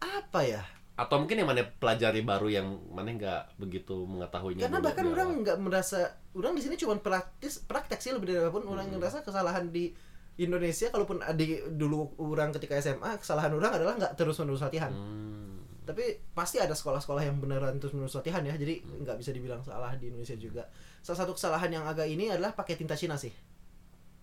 Apa 0.01 0.41
ya? 0.43 0.61
Atau 0.97 1.21
mungkin 1.21 1.37
yang 1.37 1.45
mana 1.45 1.61
pelajari 1.77 2.25
baru 2.25 2.49
yang 2.49 2.67
mana 2.89 3.13
nggak 3.13 3.61
begitu 3.61 3.93
mengetahuinya 4.09 4.65
Karena 4.65 4.81
bahkan 4.81 5.05
orang 5.13 5.29
nggak 5.45 5.57
merasa, 5.61 6.17
orang 6.33 6.57
di 6.57 6.61
sini 6.65 6.73
cuma 6.73 6.97
praktis, 6.97 7.61
praktek 7.61 8.01
sih 8.01 8.11
lebih 8.17 8.33
dari 8.33 8.41
apa 8.41 8.49
pun. 8.49 8.65
Orang 8.65 8.89
Hmm. 8.89 8.97
ngerasa 8.97 9.21
kesalahan 9.21 9.69
di 9.69 9.93
Indonesia, 10.37 10.89
kalaupun 10.89 11.21
di 11.37 11.61
dulu 11.77 12.17
orang 12.17 12.49
ketika 12.57 12.77
SMA, 12.81 13.21
kesalahan 13.21 13.53
orang 13.53 13.77
adalah 13.77 13.93
nggak 13.97 14.13
terus 14.17 14.41
menerus 14.41 14.65
latihan. 14.65 14.89
Hmm. 14.89 15.46
Tapi 15.87 16.19
pasti 16.35 16.59
ada 16.59 16.75
sekolah-sekolah 16.75 17.23
yang 17.23 17.39
beneran 17.39 17.79
terus 17.79 17.95
menerus 17.95 18.19
latihan 18.19 18.43
ya. 18.43 18.59
Jadi 18.59 18.83
nggak 18.83 19.17
bisa 19.17 19.31
dibilang 19.31 19.63
salah 19.63 19.95
di 19.95 20.11
Indonesia 20.11 20.35
juga. 20.35 20.67
Salah 20.99 21.23
satu 21.23 21.31
kesalahan 21.39 21.71
yang 21.71 21.85
agak 21.87 22.05
ini 22.11 22.27
adalah 22.27 22.51
pakai 22.51 22.75
tinta 22.75 22.99
Cina 22.99 23.15
sih. 23.15 23.31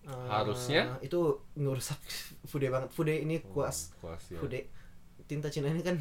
Eh, 0.05 0.29
Harusnya? 0.29 1.01
itu 1.01 1.41
ngerusak 1.57 1.97
fude 2.49 2.69
banget. 2.69 2.93
Fude 2.93 3.17
ini 3.17 3.41
kuas. 3.41 3.97
Kuas, 3.97 4.21
ya. 4.29 4.37
fude. 4.37 4.69
Tinta 5.25 5.49
Cina 5.49 5.73
ini 5.73 5.81
kan 5.81 5.97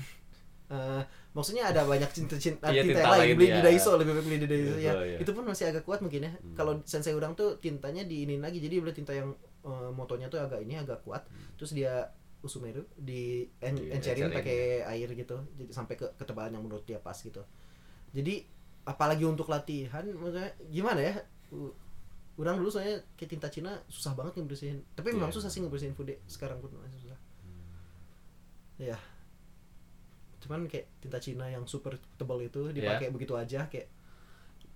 eh, 0.68 1.02
maksudnya 1.32 1.72
ada 1.72 1.88
banyak 1.88 2.12
tinta 2.12 2.36
Cina 2.36 2.60
Iya, 2.68 2.84
tinta, 2.84 3.00
tinta 3.00 3.16
lain 3.16 3.34
beli 3.40 3.48
ya. 3.48 3.56
di 3.56 3.60
Daiso 3.64 3.96
lebih 3.96 4.12
baik 4.20 4.26
beli 4.28 4.38
di 4.44 4.48
Daiso 4.48 4.76
ya 4.76 4.92
iya. 5.00 5.18
itu 5.20 5.30
pun 5.32 5.44
masih 5.48 5.72
agak 5.72 5.84
kuat 5.88 6.04
mungkin 6.04 6.28
ya. 6.28 6.32
Hmm. 6.36 6.52
kalau 6.52 6.72
sensei 6.84 7.16
orang 7.16 7.32
tuh 7.32 7.56
tintanya 7.56 8.04
diinin 8.04 8.40
lagi 8.44 8.60
jadi 8.60 8.84
beli 8.84 8.92
tinta 8.92 9.16
yang 9.16 9.32
eh, 9.64 9.90
motonya 9.96 10.28
tuh 10.28 10.44
agak 10.44 10.60
ini 10.60 10.76
agak 10.76 11.00
kuat. 11.04 11.24
Terus 11.56 11.72
dia 11.72 12.12
usumeru 12.44 12.84
di 12.94 13.48
en 13.58 13.74
Di 13.74 13.88
encerin 13.90 14.28
pakai 14.28 14.84
air 14.84 15.08
gitu 15.10 15.40
jadi 15.56 15.72
sampai 15.72 15.96
ke 15.96 16.06
ketebalan 16.14 16.52
yang 16.52 16.62
menurut 16.62 16.84
dia 16.84 17.00
pas 17.00 17.16
gitu. 17.16 17.40
Jadi 18.12 18.44
apalagi 18.84 19.24
untuk 19.24 19.48
latihan 19.48 20.04
maksudnya 20.04 20.52
gimana 20.68 21.00
ya? 21.00 21.14
Orang 22.36 22.60
dulu 22.60 22.68
soalnya 22.68 23.00
kayak 23.16 23.30
tinta 23.32 23.48
Cina 23.48 23.72
susah 23.88 24.12
banget 24.12 24.36
ngebersihin. 24.36 24.84
Tapi 24.92 25.10
memang 25.10 25.32
Iya. 25.32 25.36
susah 25.40 25.48
sih 25.48 25.64
ngebersihin 25.64 25.96
fude 25.96 26.20
sekarang 26.28 26.60
pun 26.60 26.68
masih 26.78 27.00
susah. 27.00 27.18
Ya 28.76 28.98
cuman 30.44 30.68
kayak 30.68 30.92
tinta 31.00 31.16
Cina 31.16 31.48
yang 31.48 31.64
super 31.64 31.96
tebal 32.20 32.36
itu 32.44 32.68
Iya. 32.68 32.76
dipakai 33.00 33.08
begitu 33.08 33.32
aja 33.32 33.64
kayak 33.64 33.88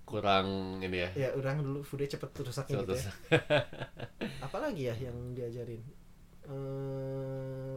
kurang 0.01 0.81
ini 0.81 1.05
ya. 1.05 1.09
ya 1.13 1.29
orang 1.37 1.61
dulu 1.61 1.85
fude 1.85 2.09
cepet 2.09 2.33
rusaknya 2.41 2.81
gitu 2.81 2.97
Terus- 2.97 3.05
ya 3.05 3.13
apalagi 4.49 4.89
ya 4.89 4.95
yang 4.97 5.13
diajarin 5.37 5.77
eh 6.49 7.75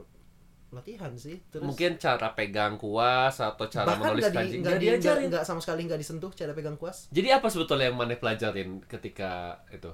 latihan 0.73 1.13
sih 1.21 1.37
terus 1.53 1.69
Mungkin 1.69 2.01
cara 2.01 2.33
pegang 2.33 2.81
kuas 2.81 3.37
atau 3.37 3.67
cara 3.69 3.93
bahkan 3.93 4.17
menulis 4.17 4.25
kanji 4.33 4.57
nggak 4.57 4.61
nggak 4.65 4.81
di- 4.81 4.87
nggak- 4.89 5.01
diajarin. 5.05 5.27
nggak 5.29 5.45
sama 5.45 5.61
sekali 5.61 5.81
nggak 5.85 6.01
disentuh 6.01 6.33
cara 6.33 6.53
pegang 6.57 6.77
kuas 6.81 7.13
Jadi 7.13 7.29
apa 7.29 7.47
sebetulnya 7.53 7.93
yang 7.93 7.99
mana 8.01 8.17
pelajarin 8.17 8.81
ketika 8.89 9.61
itu? 9.69 9.93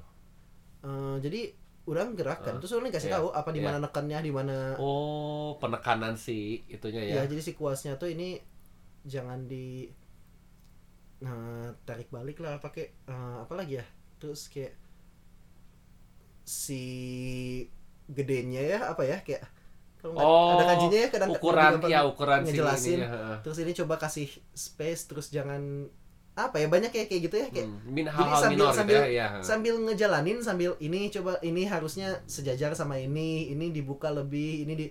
Eh, 0.87 1.16
jadi 1.18 1.40
orang 1.90 2.14
gerakan 2.14 2.54
Ah, 2.54 2.61
terus 2.62 2.73
orang 2.76 2.92
kasih 2.94 3.11
iya, 3.11 3.16
tahu 3.18 3.28
apa 3.35 3.50
di 3.50 3.58
iya. 3.58 3.66
mana 3.66 3.78
nekannya 3.82 4.18
di 4.23 4.30
mana 4.30 4.56
Oh, 4.78 5.56
penekanan 5.58 6.14
si 6.14 6.62
itunya 6.70 7.02
ya 7.02 7.14
ya. 7.18 7.23
jadi 7.26 7.42
si 7.42 7.52
kuasnya 7.58 7.99
tuh 7.99 8.12
ini 8.14 8.38
jangan 9.08 9.49
di 9.50 9.88
nah, 11.18 11.75
tarik 11.82 12.08
balik 12.14 12.38
lah 12.38 12.62
pakai 12.62 12.85
eh, 13.11 13.37
apa 13.42 13.54
lagi 13.58 13.82
ya 13.82 13.87
terus 14.23 14.47
kayak 14.47 14.75
si 16.44 17.70
gedenya 18.08 18.60
ya 18.62 18.78
apa 18.92 19.04
ya 19.04 19.18
kayak 19.22 19.44
Oh, 19.98 20.54
ada 20.54 20.62
kanjinya 20.62 20.98
ya 21.04 21.08
kadang 21.10 21.30
ukuran, 21.34 21.72
iya, 21.90 22.06
ukuran 22.06 22.46
si 22.46 22.54
ngejelasin 22.54 23.02
heeh. 23.02 23.36
terus 23.42 23.58
ini 23.58 23.74
coba 23.74 23.98
kasih 23.98 24.30
space 24.54 25.10
terus 25.10 25.26
jangan 25.28 25.90
apa 26.38 26.62
ya 26.62 26.70
banyak 26.70 26.94
ya 26.94 27.04
kayak 27.10 27.22
gitu 27.26 27.34
ya 27.34 27.46
kayak 27.50 27.66
Hmm, 27.66 27.82
min 27.82 28.06
jadi 28.06 28.14
hal-hal 28.14 28.38
sambil 28.38 28.54
minor 28.54 28.70
gitu 28.70 28.78
sambil 28.78 28.98
ya, 29.02 29.06
iya. 29.10 29.26
sambil 29.42 29.74
ngejalanin 29.82 30.38
sambil 30.38 30.70
ini 30.78 31.10
coba 31.10 31.42
ini 31.42 31.66
harusnya 31.66 32.14
sejajar 32.30 32.78
sama 32.78 32.94
ini 32.94 33.50
ini 33.50 33.74
dibuka 33.74 34.06
lebih 34.14 34.62
ini 34.62 34.74
di 34.78 34.86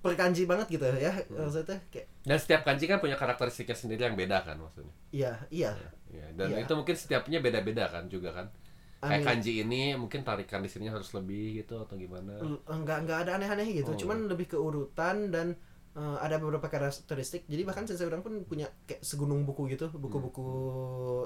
perkanji 0.00 0.48
banget 0.48 0.72
gitu 0.72 0.88
ya 0.96 1.12
Hmm. 1.28 1.36
maksudnya 1.36 1.76
kayak 1.92 2.08
Dan 2.24 2.36
setiap 2.40 2.64
kanji 2.64 2.88
kan 2.88 2.96
punya 2.96 3.20
karakteristiknya 3.20 3.76
sendiri 3.76 4.08
yang 4.08 4.16
beda 4.16 4.40
kan 4.40 4.56
maksudnya. 4.56 4.94
iya 5.12 5.36
iya 5.52 5.76
Ya, 6.10 6.26
dan 6.34 6.50
Iya. 6.50 6.66
itu 6.66 6.72
mungkin 6.74 6.96
setiapnya 6.96 7.38
beda-beda 7.38 7.86
kan 7.86 8.08
juga 8.08 8.34
kan. 8.34 8.50
Kayak 9.00 9.24
Amin. 9.24 9.28
kanji 9.32 9.52
ini 9.64 9.82
mungkin 9.96 10.20
tarikan 10.20 10.60
di 10.60 10.68
sini 10.68 10.92
harus 10.92 11.08
lebih 11.16 11.64
gitu 11.64 11.80
atau 11.80 11.96
gimana? 11.96 12.36
Enggak 12.68 13.08
enggak 13.08 13.18
ada 13.24 13.40
aneh-aneh 13.40 13.72
gitu. 13.72 13.96
Oh. 13.96 13.96
cuman 13.96 14.28
lebih 14.28 14.52
ke 14.52 14.60
urutan 14.60 15.32
dan 15.32 15.56
eh, 15.96 16.16
ada 16.20 16.36
beberapa 16.36 16.68
karakteristik. 16.68 17.48
Jadi 17.48 17.64
bahkan 17.64 17.88
sensei 17.88 18.04
orang 18.04 18.20
pun 18.20 18.44
punya 18.44 18.68
kayak 18.84 19.00
segunung 19.00 19.48
buku 19.48 19.72
gitu 19.72 19.88
buku-buku 19.88 20.48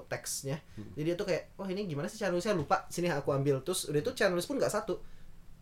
teksnya. 0.06 0.62
Jadi 0.94 1.02
dia 1.02 1.16
tuh 1.18 1.26
kayak 1.26 1.58
oh 1.58 1.66
ini 1.66 1.90
gimana 1.90 2.06
sih 2.06 2.22
cara 2.22 2.30
nulisnya 2.30 2.54
lupa. 2.54 2.86
Sini 2.86 3.10
aku 3.10 3.34
ambil. 3.34 3.58
Terus 3.66 3.90
udah 3.90 4.00
itu 4.00 4.10
cara 4.14 4.30
nulis 4.30 4.46
pun 4.46 4.62
nggak 4.62 4.70
satu 4.70 4.94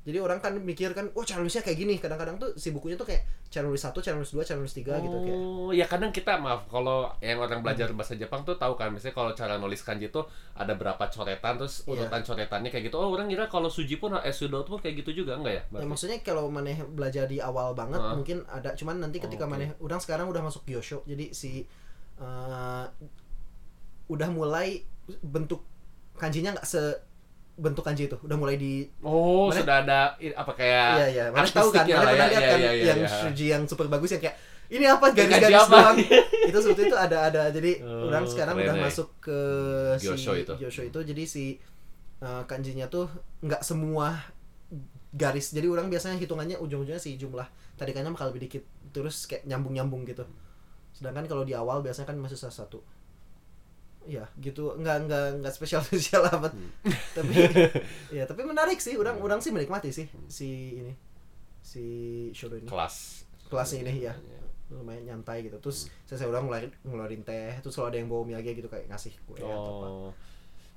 jadi 0.02 0.18
orang 0.18 0.42
kan 0.42 0.58
mikir 0.58 0.90
kan 0.98 1.06
oh 1.14 1.22
cara 1.22 1.38
nulisnya 1.38 1.62
kayak 1.62 1.78
gini 1.78 1.94
kadang-kadang 2.02 2.34
tuh 2.34 2.50
si 2.58 2.74
bukunya 2.74 2.98
tuh 2.98 3.06
kayak 3.06 3.22
nulis 3.62 3.78
satu 3.78 4.02
nulis 4.02 4.34
dua 4.34 4.42
nulis 4.58 4.74
tiga 4.74 4.98
gitu 4.98 5.14
kayak 5.22 5.38
Oh, 5.38 5.70
ya 5.70 5.86
kadang 5.86 6.10
kita 6.10 6.42
maaf 6.42 6.66
kalau 6.66 7.06
yang 7.22 7.38
orang 7.38 7.62
belajar 7.62 7.86
bahasa 7.94 8.18
Jepang 8.18 8.42
tuh 8.42 8.58
tahu 8.58 8.74
kan 8.74 8.90
misalnya 8.90 9.14
kalau 9.14 9.30
cara 9.32 9.54
nulis 9.62 9.78
kanji 9.86 10.10
tuh 10.10 10.26
ada 10.58 10.74
berapa 10.74 10.98
coretan 11.06 11.54
terus 11.54 11.86
Iya. 11.86 12.02
urutan 12.02 12.20
coretannya 12.26 12.68
kayak 12.74 12.90
gitu. 12.90 12.96
Oh, 12.98 13.14
orang 13.14 13.30
kira 13.30 13.46
kalau 13.46 13.70
suji 13.70 14.02
pun 14.02 14.10
eh 14.18 14.34
sudo 14.34 14.66
pun 14.66 14.82
kayak 14.82 15.06
gitu 15.06 15.22
juga 15.22 15.38
enggak 15.38 15.54
ya? 15.54 15.62
Ya 15.80 15.86
maksudnya 15.86 16.18
kalau 16.26 16.50
maneh 16.50 16.82
belajar 16.82 17.30
di 17.30 17.38
awal 17.38 17.72
banget 17.78 18.02
Heeh. 18.02 18.14
mungkin 18.18 18.38
ada 18.50 18.74
cuman 18.74 18.98
nanti 19.06 19.22
ketika 19.22 19.44
Oh, 19.44 19.48
oke. 19.48 19.54
maneh 19.54 19.68
udang 19.78 20.00
sekarang 20.02 20.26
udah 20.26 20.42
masuk 20.42 20.66
Gyosho 20.66 21.06
jadi 21.06 21.30
si 21.30 21.62
eh, 22.18 22.84
udah 24.10 24.28
mulai 24.34 24.82
bentuk 25.22 25.62
kanjinya 26.18 26.58
nggak 26.58 26.66
se 26.66 26.82
bentuk 27.52 27.84
kanji 27.84 28.08
itu 28.08 28.16
udah 28.16 28.36
mulai 28.36 28.56
di 28.56 28.88
Oh, 29.04 29.52
Mana- 29.52 29.60
sudah 29.60 29.76
ada 29.84 29.98
apa 30.16 30.52
kayak 30.56 30.88
iya 30.96 31.06
iya 31.08 31.24
mana 31.28 31.44
tahu 31.44 31.68
kan 31.68 31.84
artistiknya 31.84 31.96
mana 32.00 32.08
pernah 32.08 32.16
ya, 32.16 32.30
lihat 32.32 32.40
iya, 32.42 32.48
kan 32.48 32.58
iya, 32.58 32.72
iya, 32.72 32.84
yang 32.88 33.00
iya. 33.04 33.10
Shuji 33.12 33.46
yang 33.52 33.62
super 33.68 33.86
bagus 33.86 34.10
yang 34.10 34.22
kayak 34.24 34.36
ini 34.72 34.88
apa 34.88 35.12
garis-garis 35.12 35.68
doang. 35.68 35.96
Itu 36.48 36.58
seperti 36.64 36.88
itu 36.88 36.96
ada 36.96 37.28
ada. 37.28 37.52
Jadi 37.52 37.84
Oh, 37.84 38.08
orang 38.08 38.24
sekarang 38.24 38.56
keren 38.56 38.64
udah 38.72 38.76
ya. 38.80 38.82
masuk 38.88 39.08
ke 39.20 39.38
Gyosho 40.00 40.32
si 40.32 40.40
itu. 40.48 40.52
Gyosho 40.56 40.82
itu. 40.88 40.98
Jadi 41.04 41.22
si 41.28 41.44
eh, 42.18 42.42
kanjinya 42.48 42.88
tuh 42.88 43.04
nggak 43.44 43.60
semua 43.60 44.16
garis 45.12 45.52
jadi 45.52 45.68
orang 45.68 45.92
biasanya 45.92 46.16
hitungannya 46.16 46.56
ujung-ujungnya 46.56 46.96
si 46.96 47.20
jumlah 47.20 47.44
tarikannya 47.76 48.16
bakal 48.16 48.32
lebih 48.32 48.48
dikit 48.48 48.64
terus 48.96 49.28
kayak 49.28 49.44
nyambung-nyambung 49.44 50.08
gitu. 50.08 50.24
Sedangkan 50.96 51.28
kalau 51.28 51.44
di 51.44 51.52
awal 51.52 51.84
biasanya 51.84 52.08
kan 52.08 52.16
masih 52.16 52.40
salah 52.40 52.64
satu 52.64 52.80
ya 54.06 54.24
gitu. 54.38 54.74
Nggak 54.78 54.96
nggak 55.08 55.24
nggak 55.42 55.52
spesial 55.54 55.82
spesial 55.84 56.26
amat 56.38 56.52
tapi 57.14 57.32
ya 58.16 58.24
tapi 58.26 58.42
menarik 58.46 58.78
sih. 58.78 58.94
Orang 58.98 59.22
orang 59.22 59.38
sih 59.38 59.54
menikmati 59.54 59.90
sih 59.94 60.06
si 60.26 60.78
ini 60.80 60.92
si 61.62 61.84
shodo 62.34 62.58
ini. 62.58 62.68
Kelas. 62.68 63.26
Kelasnya 63.48 63.86
ini 63.86 64.08
ya 64.08 64.14
lumayan 64.72 65.04
nyantai 65.04 65.44
gitu. 65.44 65.60
Terus 65.60 65.92
saya 66.08 66.28
orang 66.28 66.48
ngeluarin 66.48 66.72
ngeluarin 66.84 67.22
teh. 67.22 67.60
Terus 67.60 67.74
kalau 67.76 67.88
ada 67.92 67.98
yang 68.00 68.08
bawa 68.08 68.24
miyagi 68.24 68.56
gitu 68.56 68.68
kayak 68.72 68.88
ngasih 68.88 69.12
kue 69.28 69.38
atau 69.38 69.52
apa. 69.52 69.86
Oh, 69.86 70.10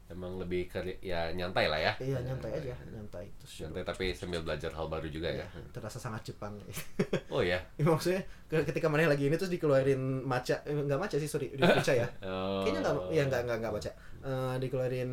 emang 0.07 0.38
lebih 0.38 0.67
ke 0.67 0.79
ya 1.00 1.29
nyantai 1.29 1.65
lah 1.65 1.79
ya. 1.79 1.93
iya 1.97 2.21
nyantai 2.21 2.53
aja 2.53 2.77
nyantai 2.88 3.25
terus 3.35 3.57
Nyantai 3.59 3.81
tapi 3.83 4.05
sambil 4.12 4.39
belajar 4.39 4.69
hal 4.69 4.85
baru 4.85 5.07
juga 5.07 5.25
ya. 5.27 5.41
ya, 5.41 5.47
terasa 5.71 5.97
sangat 5.97 6.21
Jepang 6.24 6.53
Oh 7.33 7.41
ya. 7.41 7.57
Ya, 7.74 7.83
maksudnya 7.83 8.21
ke- 8.45 8.62
ketika 8.63 8.85
mana 8.85 9.07
lagi 9.07 9.25
ini 9.25 9.33
terus 9.33 9.50
dikeluarin 9.50 9.97
maca 10.21 10.62
eh, 10.62 10.71
nggak 10.71 11.00
maca 11.00 11.15
sih 11.15 11.25
sorry 11.25 11.50
baca 11.51 11.89
ya 11.89 12.05
Oh. 12.24 12.62
kayaknya 12.62 12.79
nggak 12.81 12.95
ya 13.09 13.24
nggak 13.24 13.41
nggak 13.43 13.57
nggak 13.59 13.74
baca 13.74 13.91
Eh, 14.25 14.55
dikeluarin 14.57 15.12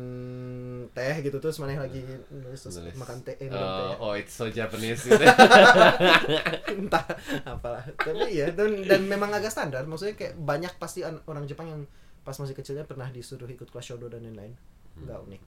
teh 0.89 1.15
gitu 1.21 1.37
terus 1.37 1.57
mana 1.57 1.77
lagi 1.79 2.01
nulis 2.31 2.57
terus 2.59 2.77
Nulis. 2.77 2.93
makan 2.95 3.17
teh 3.21 3.33
eh, 3.35 3.45
minum 3.45 3.61
teh 3.61 3.85
Oh, 3.95 4.09
oh, 4.09 4.13
it's 4.13 4.33
so 4.33 4.45
Japanese 4.47 5.05
gitu. 5.05 5.21
entah 6.73 7.05
apalah 7.43 7.83
tapi 7.95 8.33
ya 8.35 8.49
dan 8.49 8.81
dan 8.81 9.01
memang 9.03 9.29
agak 9.31 9.49
standar 9.49 9.83
maksudnya 9.83 10.13
kayak 10.15 10.33
banyak 10.35 10.73
pasti 10.75 11.01
an- 11.01 11.21
orang 11.25 11.45
Jepang 11.45 11.67
yang 11.67 11.81
pas 12.21 12.33
masih 12.33 12.53
kecilnya 12.53 12.83
pernah 12.83 13.05
disuruh 13.07 13.45
ikut 13.45 13.67
kelas 13.67 13.85
shodo 13.85 14.07
dan 14.07 14.23
lain-lain 14.23 14.55
nggak 14.95 15.19
unik. 15.21 15.43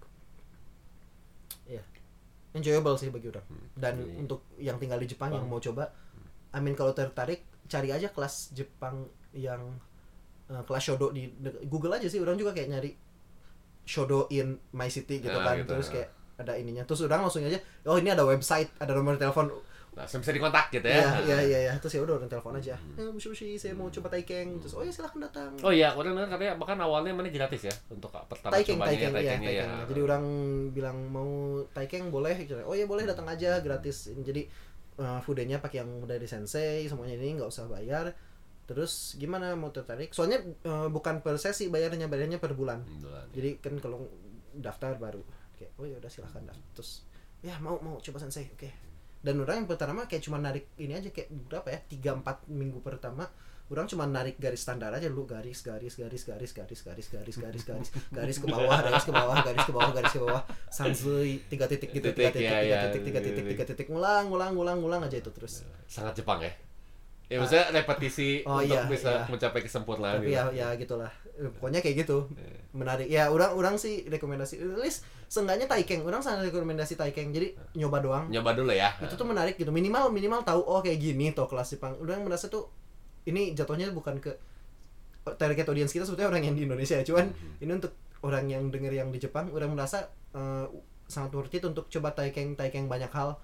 Ya 1.68 1.82
enjoyable 2.52 2.96
sih 2.96 3.10
bagi 3.10 3.28
orang. 3.28 3.44
Dan 3.74 3.94
Iya. 4.00 4.14
untuk 4.18 4.40
yang 4.56 4.76
tinggal 4.76 4.96
di 4.96 5.06
Jepang 5.06 5.28
yang 5.28 5.44
Jepang. 5.44 5.52
mau 5.52 5.60
coba 5.60 5.92
Amin 6.50 6.72
kalau 6.72 6.90
tertarik 6.90 7.44
cari 7.66 7.92
aja 7.92 8.08
kelas 8.08 8.50
Jepang 8.50 9.04
yang 9.30 9.60
eh, 10.46 10.62
kelas 10.62 10.82
shodo 10.82 11.10
di 11.10 11.28
Google 11.66 11.92
aja 11.92 12.06
sih. 12.06 12.16
Orang 12.16 12.34
juga 12.34 12.50
kayak 12.50 12.70
nyari 12.70 12.90
shodo 13.84 14.24
in 14.30 14.56
my 14.72 14.88
city 14.88 15.20
gitu 15.20 15.30
Ya, 15.30 15.44
kan. 15.44 15.58
gitu, 15.60 15.70
terus 15.74 15.88
ya. 15.88 15.94
kayak 15.94 16.08
ada 16.36 16.52
ininya. 16.54 16.82
Terus 16.82 17.04
orang 17.04 17.22
langsung 17.22 17.44
aja 17.44 17.60
oh 17.84 17.96
ini 17.96 18.08
ada 18.08 18.24
website 18.24 18.72
ada 18.78 18.92
nomor 18.92 19.14
telepon 19.16 19.52
Nah, 19.96 20.04
bisa 20.04 20.28
dikontak 20.28 20.68
gitu 20.68 20.84
ya. 20.84 21.00
Ya. 21.24 21.24
ya 21.24 21.38
ya 21.40 21.58
ya 21.72 21.74
terus 21.80 21.96
ya 21.96 22.04
udah 22.04 22.20
orang 22.20 22.28
telepon 22.28 22.52
aja. 22.52 22.76
Eh 23.00 23.08
mushi 23.08 23.32
mushi 23.32 23.56
saya 23.56 23.72
mau 23.72 23.88
coba 23.88 24.12
taikeng 24.12 24.60
terus 24.60 24.76
oh 24.76 24.84
ya 24.84 24.92
silahkan 24.92 25.24
datang. 25.24 25.56
Oh 25.64 25.72
iya, 25.72 25.96
orang 25.96 26.12
dengar 26.12 26.36
katanya 26.36 26.52
bahkan 26.60 26.76
awalnya 26.84 27.16
mana 27.16 27.32
gratis 27.32 27.64
ya 27.64 27.74
untuk 27.88 28.12
pertama 28.12 28.52
taikeng 28.52 28.76
cobanya 28.76 28.92
taikeng 28.92 29.08
ya 29.08 29.16
taikeng 29.16 29.42
ya. 29.48 29.66
jadi 29.88 30.00
orang 30.04 30.24
bilang 30.76 30.98
mau 31.08 31.64
taikeng 31.72 32.12
boleh? 32.12 32.36
Gitu. 32.36 32.60
oh 32.60 32.76
ya 32.76 32.84
boleh 32.84 33.08
datang 33.08 33.24
aja 33.24 33.64
gratis. 33.64 34.12
Jadi 34.12 34.44
uh, 35.00 35.24
foodnya 35.24 35.64
pakai 35.64 35.80
yang 35.80 36.04
dari 36.04 36.28
sensei 36.28 36.84
semuanya 36.84 37.16
ini 37.16 37.40
nggak 37.40 37.48
usah 37.48 37.64
bayar. 37.64 38.12
Terus 38.68 39.16
gimana 39.16 39.56
mau 39.56 39.72
tertarik? 39.72 40.12
Soalnya 40.12 40.44
uh, 40.68 40.92
bukan 40.92 41.24
per 41.24 41.40
sesi 41.40 41.72
bayarnya 41.72 42.04
bayarnya 42.12 42.36
per 42.36 42.52
bulan. 42.52 42.84
Alhamdulillah. 42.84 43.32
jadi 43.32 43.50
kan 43.64 43.80
kalau 43.80 44.04
daftar 44.52 45.00
baru. 45.00 45.24
Kayak 45.56 45.72
oh 45.80 45.88
ya 45.88 45.96
udah 45.96 46.10
silahkan 46.12 46.44
daftar. 46.52 46.68
Terus 46.76 47.08
ya 47.40 47.56
mau 47.64 47.80
mau 47.80 47.96
coba 47.96 48.20
sensei. 48.20 48.52
Oke 48.52 48.95
dan 49.26 49.42
orang 49.42 49.66
yang 49.66 49.68
pertama 49.68 50.06
kayak 50.06 50.22
cuma 50.22 50.38
narik 50.38 50.70
ini 50.78 50.94
aja 50.94 51.10
kayak 51.10 51.34
berapa 51.50 51.66
ya 51.74 51.80
tiga 51.90 52.10
empat 52.14 52.46
minggu 52.46 52.78
pertama 52.78 53.26
orang 53.66 53.90
cuma 53.90 54.06
narik 54.06 54.38
garis 54.38 54.62
standar 54.62 54.94
aja 54.94 55.10
lu 55.10 55.26
garis 55.26 55.58
garis 55.66 55.98
garis 55.98 56.22
garis 56.22 56.52
garis 56.54 56.80
garis 56.86 57.08
garis 57.10 57.34
garis 57.34 57.64
garis 57.66 57.90
garis 58.14 58.36
ke 58.38 58.46
bawah 58.46 58.78
garis 58.78 59.02
ke 59.02 59.10
bawah 59.10 59.36
garis 59.42 59.64
ke 59.66 59.72
bawah 59.74 59.90
garis 59.90 60.12
ke 60.14 60.20
bawah 60.22 60.42
sansui 60.70 61.42
tiga 61.50 61.66
titik 61.66 61.90
gitu 61.90 62.14
tiga 62.14 62.30
Titik, 62.30 62.38
titik 62.38 62.46
ya, 62.46 62.62
tiga 62.62 62.70
ya, 62.70 62.78
titik 62.86 63.02
tiga 63.02 63.20
titik 63.26 63.44
tiga 63.50 63.64
titik 63.66 63.86
ngulang 63.90 64.30
ngulang 64.30 64.54
ngulang 64.54 64.78
ngulang 64.78 65.00
aja 65.02 65.18
itu 65.18 65.30
terus 65.34 65.66
sangat 65.90 66.22
Jepang 66.22 66.38
ya. 66.46 66.54
Ya 67.26 67.42
maksudnya 67.42 67.74
repetisi 67.74 68.46
Oh, 68.46 68.62
untuk 68.62 68.70
iya, 68.70 68.86
bisa 68.86 69.10
iya. 69.10 69.26
mencapai 69.26 69.60
kesempurnaan 69.66 70.22
tapi 70.22 70.30
gitu. 70.30 70.38
ya 70.38 70.44
ya 70.54 70.68
gitulah. 70.78 71.10
Pokoknya 71.58 71.82
kayak 71.82 72.06
gitu. 72.06 72.30
Iya. 72.38 72.54
menarik. 72.70 73.06
Ya 73.10 73.22
orang 73.32 73.50
orang 73.56 73.74
sih 73.80 74.06
rekomendasi. 74.06 74.62
Least 74.78 75.02
seenggaknya 75.26 75.66
taikeng 75.66 76.06
orang 76.06 76.22
sangat 76.22 76.54
rekomendasi 76.54 76.94
taikeng 76.94 77.34
jadi 77.34 77.50
nyoba 77.74 77.98
doang. 77.98 78.24
Nyoba 78.30 78.54
dulu 78.54 78.70
ya. 78.70 78.94
itu 79.02 79.18
tuh 79.18 79.26
menarik 79.26 79.58
gitu. 79.58 79.74
Minimal 79.74 80.14
minimal 80.14 80.46
tahu 80.46 80.62
oh 80.62 80.78
kayak 80.78 81.02
gini 81.02 81.34
toh 81.34 81.50
kelas 81.50 81.74
Jepang. 81.74 81.98
Udah 81.98 82.14
merasa 82.22 82.46
tuh 82.46 82.70
ini 83.26 83.58
jatuhnya 83.58 83.90
bukan 83.90 84.22
ke 84.22 84.30
target 85.34 85.66
audience 85.66 85.90
kita 85.90 86.06
sebetulnya 86.06 86.30
orang 86.30 86.46
yang 86.46 86.54
di 86.54 86.62
Indonesia. 86.62 86.94
Ya 86.94 87.02
cuman 87.02 87.34
ini 87.58 87.72
untuk 87.74 87.90
orang 88.22 88.46
yang 88.46 88.70
denger 88.70 88.94
yang 88.94 89.10
di 89.10 89.18
Jepang 89.18 89.50
orang 89.50 89.74
merasa 89.74 90.06
eh, 90.30 90.66
sangat 91.10 91.34
worth 91.34 91.50
it 91.58 91.66
untuk 91.66 91.90
coba 91.90 92.14
taikeng 92.14 92.54
taikeng 92.54 92.86
banyak 92.86 93.10
hal. 93.10 93.34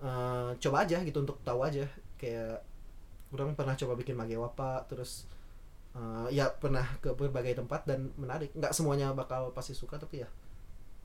Eh, 0.00 0.50
coba 0.64 0.88
aja 0.88 1.04
gitu 1.04 1.20
untuk 1.20 1.36
tahu 1.44 1.60
aja. 1.60 1.84
Kayak 2.16 2.64
orang 3.30 3.52
pernah 3.52 3.74
coba 3.74 3.92
bikin 3.94 4.14
magewapa 4.14 4.84
terus 4.86 5.28
eh, 5.92 6.26
ya 6.32 6.48
pernah 6.52 6.84
ke 6.98 7.12
berbagai 7.12 7.56
tempat 7.56 7.84
dan 7.84 8.08
menarik 8.16 8.52
nggak 8.52 8.72
semuanya 8.72 9.12
bakal 9.12 9.52
pasti 9.52 9.72
suka 9.72 9.96
tapi 9.96 10.22
ya 10.22 10.28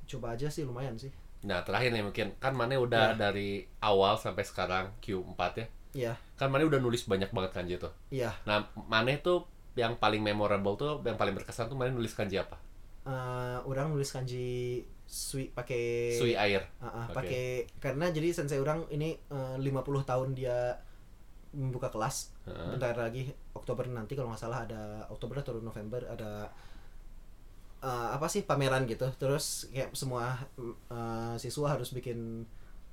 coba 0.06 0.36
aja 0.36 0.48
sih 0.48 0.64
lumayan 0.64 0.96
sih 0.96 1.12
Nah, 1.44 1.60
terakhir 1.60 1.92
nih 1.92 2.00
mungkin 2.00 2.40
kan 2.40 2.56
Mane 2.56 2.80
udah 2.80 3.20
Ya. 3.20 3.28
dari 3.28 3.68
awal 3.84 4.16
sampai 4.16 4.48
sekarang 4.48 4.96
Q4 5.04 5.42
ya. 5.60 5.68
Iya, 5.92 6.14
Kan 6.40 6.48
Mane 6.48 6.64
udah 6.64 6.80
nulis 6.80 7.04
banyak 7.04 7.36
banget 7.36 7.52
kanji 7.52 7.76
tuh. 7.76 7.92
iya. 8.08 8.32
Nah, 8.48 8.64
Mane 8.88 9.20
tuh 9.20 9.44
yang 9.76 10.00
paling 10.00 10.24
memorable 10.24 10.80
tuh, 10.80 11.04
yang 11.04 11.20
paling 11.20 11.36
berkesan 11.36 11.68
tuh 11.68 11.76
Mane 11.76 11.92
nulis 11.92 12.16
kanji 12.16 12.40
apa? 12.40 12.56
Eh, 13.04 13.60
orang 13.60 13.92
nulis 13.92 14.08
kanji 14.08 14.80
sui 15.04 15.52
pakai 15.52 16.16
Sui 16.16 16.32
air. 16.32 16.64
Ah, 16.80 17.04
ah, 17.04 17.06
Oke. 17.12 17.16
pakai 17.20 17.46
karena 17.84 18.08
jadi 18.08 18.32
sensei 18.32 18.64
orang 18.64 18.88
ini 18.88 19.12
eh, 19.20 19.56
50 19.60 19.68
tahun 20.08 20.32
dia 20.32 20.80
membuka 21.54 21.88
kelas. 21.88 22.34
Heeh. 22.44 22.70
Bentar 22.74 22.94
lagi 22.94 23.24
Oktober 23.54 23.86
nanti 23.88 24.14
kalau 24.14 24.30
nggak 24.30 24.42
salah 24.42 24.66
ada 24.66 24.82
Oktober 25.08 25.40
atau 25.40 25.58
November 25.58 26.02
ada 26.06 26.50
eh, 27.80 28.08
apa 28.12 28.28
sih 28.28 28.44
pameran 28.44 28.84
gitu. 28.86 29.08
Terus 29.16 29.70
kayak 29.70 29.94
semua 29.94 30.38
eh, 30.90 31.36
siswa 31.38 31.72
harus 31.72 31.92
bikin 31.92 32.44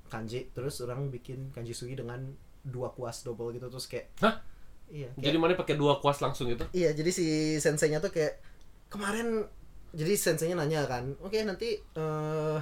kanji. 0.07 0.47
Terus 0.51 0.79
orang 0.81 1.09
bikin 1.09 1.49
kanji 1.49 1.73
sui 1.73 1.93
dengan 1.93 2.21
dua 2.61 2.93
kuas 2.93 3.25
double 3.25 3.49
gitu 3.51 3.67
terus 3.67 3.89
kayak 3.89 4.13
Hah? 4.21 4.37
Iya. 4.87 5.09
kayak- 5.11 5.25
Jadi 5.25 5.37
Mane 5.39 5.55
pakai 5.57 5.73
dua 5.73 5.97
kuas 5.97 6.21
langsung 6.21 6.45
gitu? 6.45 6.61
Iya, 6.71 6.93
jadi 6.93 7.09
si 7.09 7.25
senseinya 7.57 7.97
tuh 7.97 8.13
kayak 8.13 8.37
kemarin 8.85 9.47
jadi 9.91 10.13
senseinya 10.13 10.55
nanya 10.55 10.85
kan, 10.85 11.17
oke 11.19 11.35
nanti 11.41 11.75
eh 11.75 12.59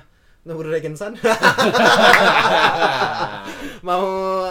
Nobudo 0.47 0.71
Reigen-san. 0.71 1.19
mau 3.87 4.03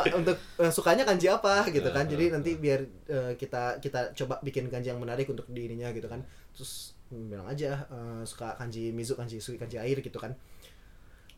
untuk 0.05 0.37
eh, 0.61 0.73
sukanya 0.73 1.05
kanji 1.09 1.29
apa 1.33 1.65
gitu 1.73 1.89
kan. 1.89 2.05
Jadi 2.05 2.33
nanti 2.33 2.51
biar 2.61 2.81
eh, 3.09 3.33
kita 3.41 3.81
kita 3.81 4.13
coba 4.13 4.41
bikin 4.45 4.69
kanji 4.69 4.93
yang 4.93 5.01
menarik 5.01 5.29
untuk 5.29 5.49
di 5.49 5.65
ininya 5.69 5.89
gitu 5.97 6.09
kan. 6.09 6.21
Terus 6.53 6.93
bilang 7.09 7.49
aja 7.49 7.89
eh, 7.89 8.23
suka 8.29 8.57
kanji 8.61 8.93
Mizu, 8.93 9.17
kanji 9.17 9.41
Sui, 9.41 9.57
kanji 9.57 9.81
air 9.81 10.01
gitu 10.05 10.21
kan. 10.21 10.37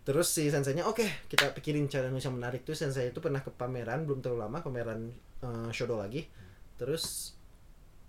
Terus 0.02 0.32
si 0.32 0.50
senseinya 0.50 0.88
oke 0.88 1.04
kita 1.30 1.54
pikirin 1.54 1.86
cara 1.86 2.10
nulis 2.10 2.24
yang 2.24 2.34
menarik 2.34 2.66
tuh 2.66 2.74
sensei 2.74 3.14
itu 3.14 3.20
pernah 3.22 3.44
ke 3.44 3.52
pameran 3.52 4.08
belum 4.08 4.24
terlalu 4.24 4.50
lama 4.50 4.58
pameran 4.62 5.14
eh, 5.46 5.70
shodo 5.70 5.94
lagi. 5.94 6.26
Terus 6.74 7.36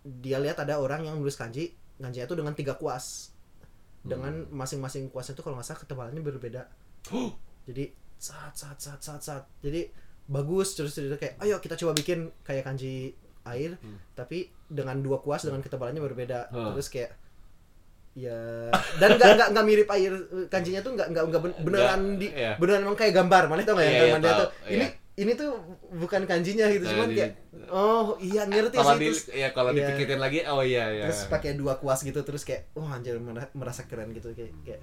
dia 0.01 0.41
lihat 0.41 0.57
ada 0.57 0.81
orang 0.81 1.05
yang 1.05 1.21
nulis 1.21 1.37
kanji 1.37 1.77
kanjinya 2.01 2.25
itu 2.25 2.33
dengan 2.33 2.57
tiga 2.57 2.73
kuas 2.81 3.30
dengan 4.01 4.33
masing-masing 4.49 5.13
kuasnya 5.13 5.37
itu 5.37 5.43
kalau 5.45 5.55
nggak 5.61 5.67
salah 5.67 5.81
ketebalannya 5.85 6.21
berbeda. 6.21 6.61
Jadi 7.69 7.93
saat 8.17 8.53
saat 8.57 8.77
saat 8.81 9.01
saat 9.01 9.21
saat. 9.21 9.43
Jadi 9.61 9.89
bagus 10.29 10.73
terus 10.77 10.95
dia 10.95 11.17
kayak 11.17 11.41
ayo 11.41 11.57
kita 11.59 11.75
coba 11.77 11.91
bikin 11.97 12.29
kayak 12.45 12.63
kanji 12.63 13.13
air 13.41 13.75
tapi 14.13 14.53
dengan 14.69 15.01
dua 15.01 15.19
kuas 15.19 15.45
dengan 15.45 15.61
ketebalannya 15.61 16.01
berbeda. 16.01 16.53
Hmm. 16.53 16.73
terus 16.77 16.89
kayak 16.89 17.17
ya 18.11 18.67
dan 18.99 19.15
nggak 19.15 19.29
nggak 19.39 19.49
nggak 19.55 19.65
mirip 19.65 19.87
air 19.95 20.11
kanjinya 20.51 20.83
tuh 20.83 20.99
nggak 20.99 21.07
nggak 21.15 21.23
nggak 21.31 21.41
ben- 21.47 21.59
beneran 21.63 22.01
Nggak, 22.03 22.19
di 22.19 22.27
iya. 22.35 22.51
beneran 22.59 22.81
emang 22.83 22.97
kayak 22.99 23.13
gambar. 23.15 23.43
Mana 23.47 23.63
tau 23.63 23.73
nggak 23.79 23.87
yang 23.87 23.95
iya, 23.95 24.03
gambar 24.03 24.19
dia 24.19 24.31
tahu, 24.31 24.41
tuh 24.41 24.49
ini 24.67 24.85
iya. 24.85 24.89
Ini 25.13 25.31
tuh 25.33 25.51
bukan 25.91 26.23
kanjinya 26.23 26.65
gitu 26.67 26.81
Nah, 26.81 26.91
cuman 26.93 27.07
di- 27.07 27.17
kayak 27.17 27.33
oh 27.67 28.15
iya 28.17 28.43
ngerti 28.43 28.75
kalau 28.75 28.93
sih 28.93 28.97
di, 28.97 29.07
terus 29.07 29.21
ya 29.29 29.49
kalau 29.49 29.69
Iya. 29.69 29.77
dipikirin 29.83 30.17
lagi 30.17 30.39
oh 30.45 30.61
iya 30.61 30.85
iya. 30.89 31.05
Terus 31.05 31.27
pakai 31.27 31.51
dua 31.53 31.75
kuas 31.75 31.99
gitu 31.99 32.19
terus 32.21 32.41
kayak 32.41 32.71
wah 32.73 32.91
anjir 32.91 33.17
mer- 33.17 33.51
merasa 33.51 33.83
keren 33.83 34.11
gitu 34.11 34.31
kayak 34.31 34.55
kayak 34.63 34.81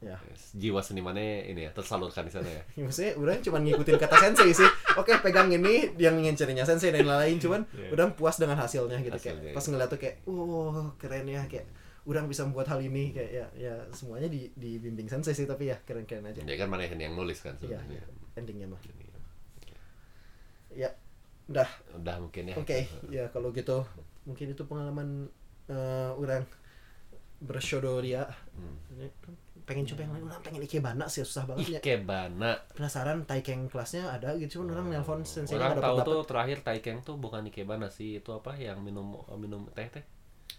ya. 0.00 0.16
Jiwa 0.52 0.80
senimannya 0.80 1.48
ini 1.48 1.64
ya 1.64 1.70
tersalurkan 1.70 2.24
di 2.24 2.32
sana 2.32 2.44
ya. 2.46 2.62
Ya, 2.74 2.82
maksudnya 2.86 3.12
udah 3.14 3.34
cuma 3.40 3.58
ngikutin 3.58 3.96
kata 3.96 4.16
sensei 4.18 4.52
sih. 4.52 4.68
Oke 4.94 5.16
pegang 5.18 5.48
ini 5.48 5.96
yang 5.96 6.16
ngincernya 6.16 6.62
sensei 6.62 6.88
dan 6.88 7.04
lain-lain 7.04 7.36
cuman 7.38 7.60
Iya. 7.70 7.88
udah 7.90 8.06
puas 8.12 8.36
dengan 8.36 8.56
hasilnya 8.56 9.00
gitu 9.00 9.16
Hasilnya, 9.16 9.40
kayak 9.42 9.54
pas 9.54 9.60
iya. 9.60 9.70
ngeliat 9.70 9.88
tuh 9.88 9.98
kayak 9.98 10.16
oh 10.24 10.92
keren 10.96 11.24
ya 11.24 11.44
kayak 11.44 11.64
udah 12.04 12.20
bisa 12.28 12.44
membuat 12.44 12.68
hal 12.68 12.84
ini 12.84 13.16
kayak 13.16 13.32
ya 13.32 13.46
ya 13.56 13.74
semuanya 13.96 14.28
di 14.28 14.52
dibimbing 14.52 15.08
sensei 15.08 15.32
sih 15.32 15.48
tapi 15.48 15.72
ya 15.72 15.76
keren-keren 15.88 16.28
aja. 16.28 16.44
Dia 16.44 16.56
kan 16.60 16.68
mana 16.68 16.84
yang 16.84 17.16
nulis 17.16 17.40
kan 17.40 17.56
iya 17.64 17.80
sebenarnya. 17.80 18.04
endingnya 18.36 18.66
mah. 18.68 18.80
Ya 20.76 20.92
udah. 21.48 21.68
Udah 21.96 22.16
mungkin 22.20 22.52
ya. 22.52 22.56
Oke 22.60 22.84
ya 23.08 23.24
kalau 23.32 23.48
gitu. 23.56 23.88
Mungkin 24.28 24.52
itu 24.52 24.62
pengalaman 24.68 25.32
eh, 25.72 26.10
orang 26.12 26.44
bershodo 27.40 28.00
dia 28.04 28.28
Hmm. 28.54 28.78
Ini 28.94 29.10
pengen 29.66 29.82
coba 29.88 30.00
yang 30.06 30.12
lain. 30.14 30.24
Orang 30.30 30.44
pengen 30.44 30.62
ikebana 30.62 31.10
sih 31.10 31.24
susah 31.24 31.48
banget 31.48 31.76
ya. 31.76 31.80
Ikebana 31.82 32.52
penasaran 32.76 33.24
taikeng 33.24 33.66
kelasnya 33.72 34.12
ada 34.12 34.36
gitu 34.38 34.60
cuman 34.60 34.76
orang 34.76 34.86
nelpon 34.94 35.20
sensei 35.24 35.56
orang 35.56 35.80
tahu 35.80 35.98
dapet 35.98 36.04
tuh 36.06 36.20
terakhir 36.28 36.58
Taikeng 36.60 36.98
tuh 37.00 37.16
bukan 37.16 37.48
Ikebana 37.48 37.88
sih. 37.88 38.20
Itu 38.20 38.36
apa 38.36 38.54
yang 38.60 38.84
minum 38.84 39.18
minum 39.40 39.66
teh 39.72 39.88
teh 39.88 40.04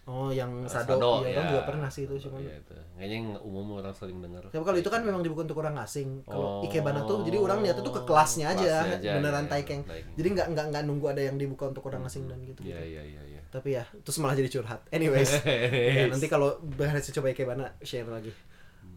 oh 0.06 0.30
yang 0.30 0.52
Eh, 0.62 0.70
sado, 0.70 0.96
iya 1.26 1.34
orang 1.34 1.46
ya. 1.46 1.52
juga 1.52 1.62
pernah 1.66 1.90
sih 1.90 2.06
itu 2.06 2.30
cuman 2.30 2.40
Iya, 2.46 2.62
itu. 2.62 2.74
kayaknya 2.94 3.16
yang 3.18 3.28
umum 3.42 3.82
orang 3.82 3.90
sering 3.92 4.22
dengar 4.22 4.46
tapi 4.48 4.62
kalau 4.62 4.78
itu 4.78 4.90
kan 4.90 5.02
memang 5.02 5.26
dibuka 5.26 5.42
untuk 5.44 5.60
orang 5.60 5.76
asing. 5.82 6.22
Kalau 6.24 6.62
Oh. 6.62 6.66
ikebana 6.66 7.02
tuh 7.04 7.26
jadi 7.26 7.38
orang 7.42 7.60
lihat 7.66 7.82
tuh 7.82 7.90
ke 7.90 8.02
kelasnya 8.06 8.54
aja, 8.54 8.86
Kelasnya 8.86 8.98
aja, 9.02 9.12
beneran 9.18 9.46
iya, 9.46 9.52
taikeng 9.52 9.82
Taikeng. 9.84 10.14
jadi 10.14 10.28
nggak 10.32 10.48
nggak 10.54 10.66
nggak 10.72 10.84
nunggu 10.86 11.06
ada 11.10 11.22
yang 11.26 11.36
dibuka 11.36 11.64
untuk 11.68 11.84
orang 11.90 12.06
asing 12.06 12.30
dan 12.30 12.38
gitu, 12.42 12.62
iya 12.62 12.80
iya 12.80 13.02
iya 13.02 13.22
iya. 13.26 13.42
Tapi 13.50 13.70
ya 13.72 13.84
terus 14.04 14.18
malah 14.20 14.36
jadi 14.36 14.50
curhat. 14.52 14.84
Anyways. 14.90 15.32
Ya, 15.96 16.06
nanti 16.08 16.28
kalau 16.28 16.60
berhasil 16.62 17.10
coba 17.12 17.32
ikebana 17.32 17.74
share 17.82 18.06
lagi. 18.06 18.30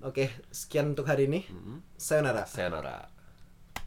Oke 0.00 0.28
sekian 0.50 0.92
untuk 0.92 1.04
hari 1.04 1.24
ini. 1.26 1.42
Mm-mm. 1.46 1.82
sayonara. 1.96 2.44
Sayonara 2.44 3.17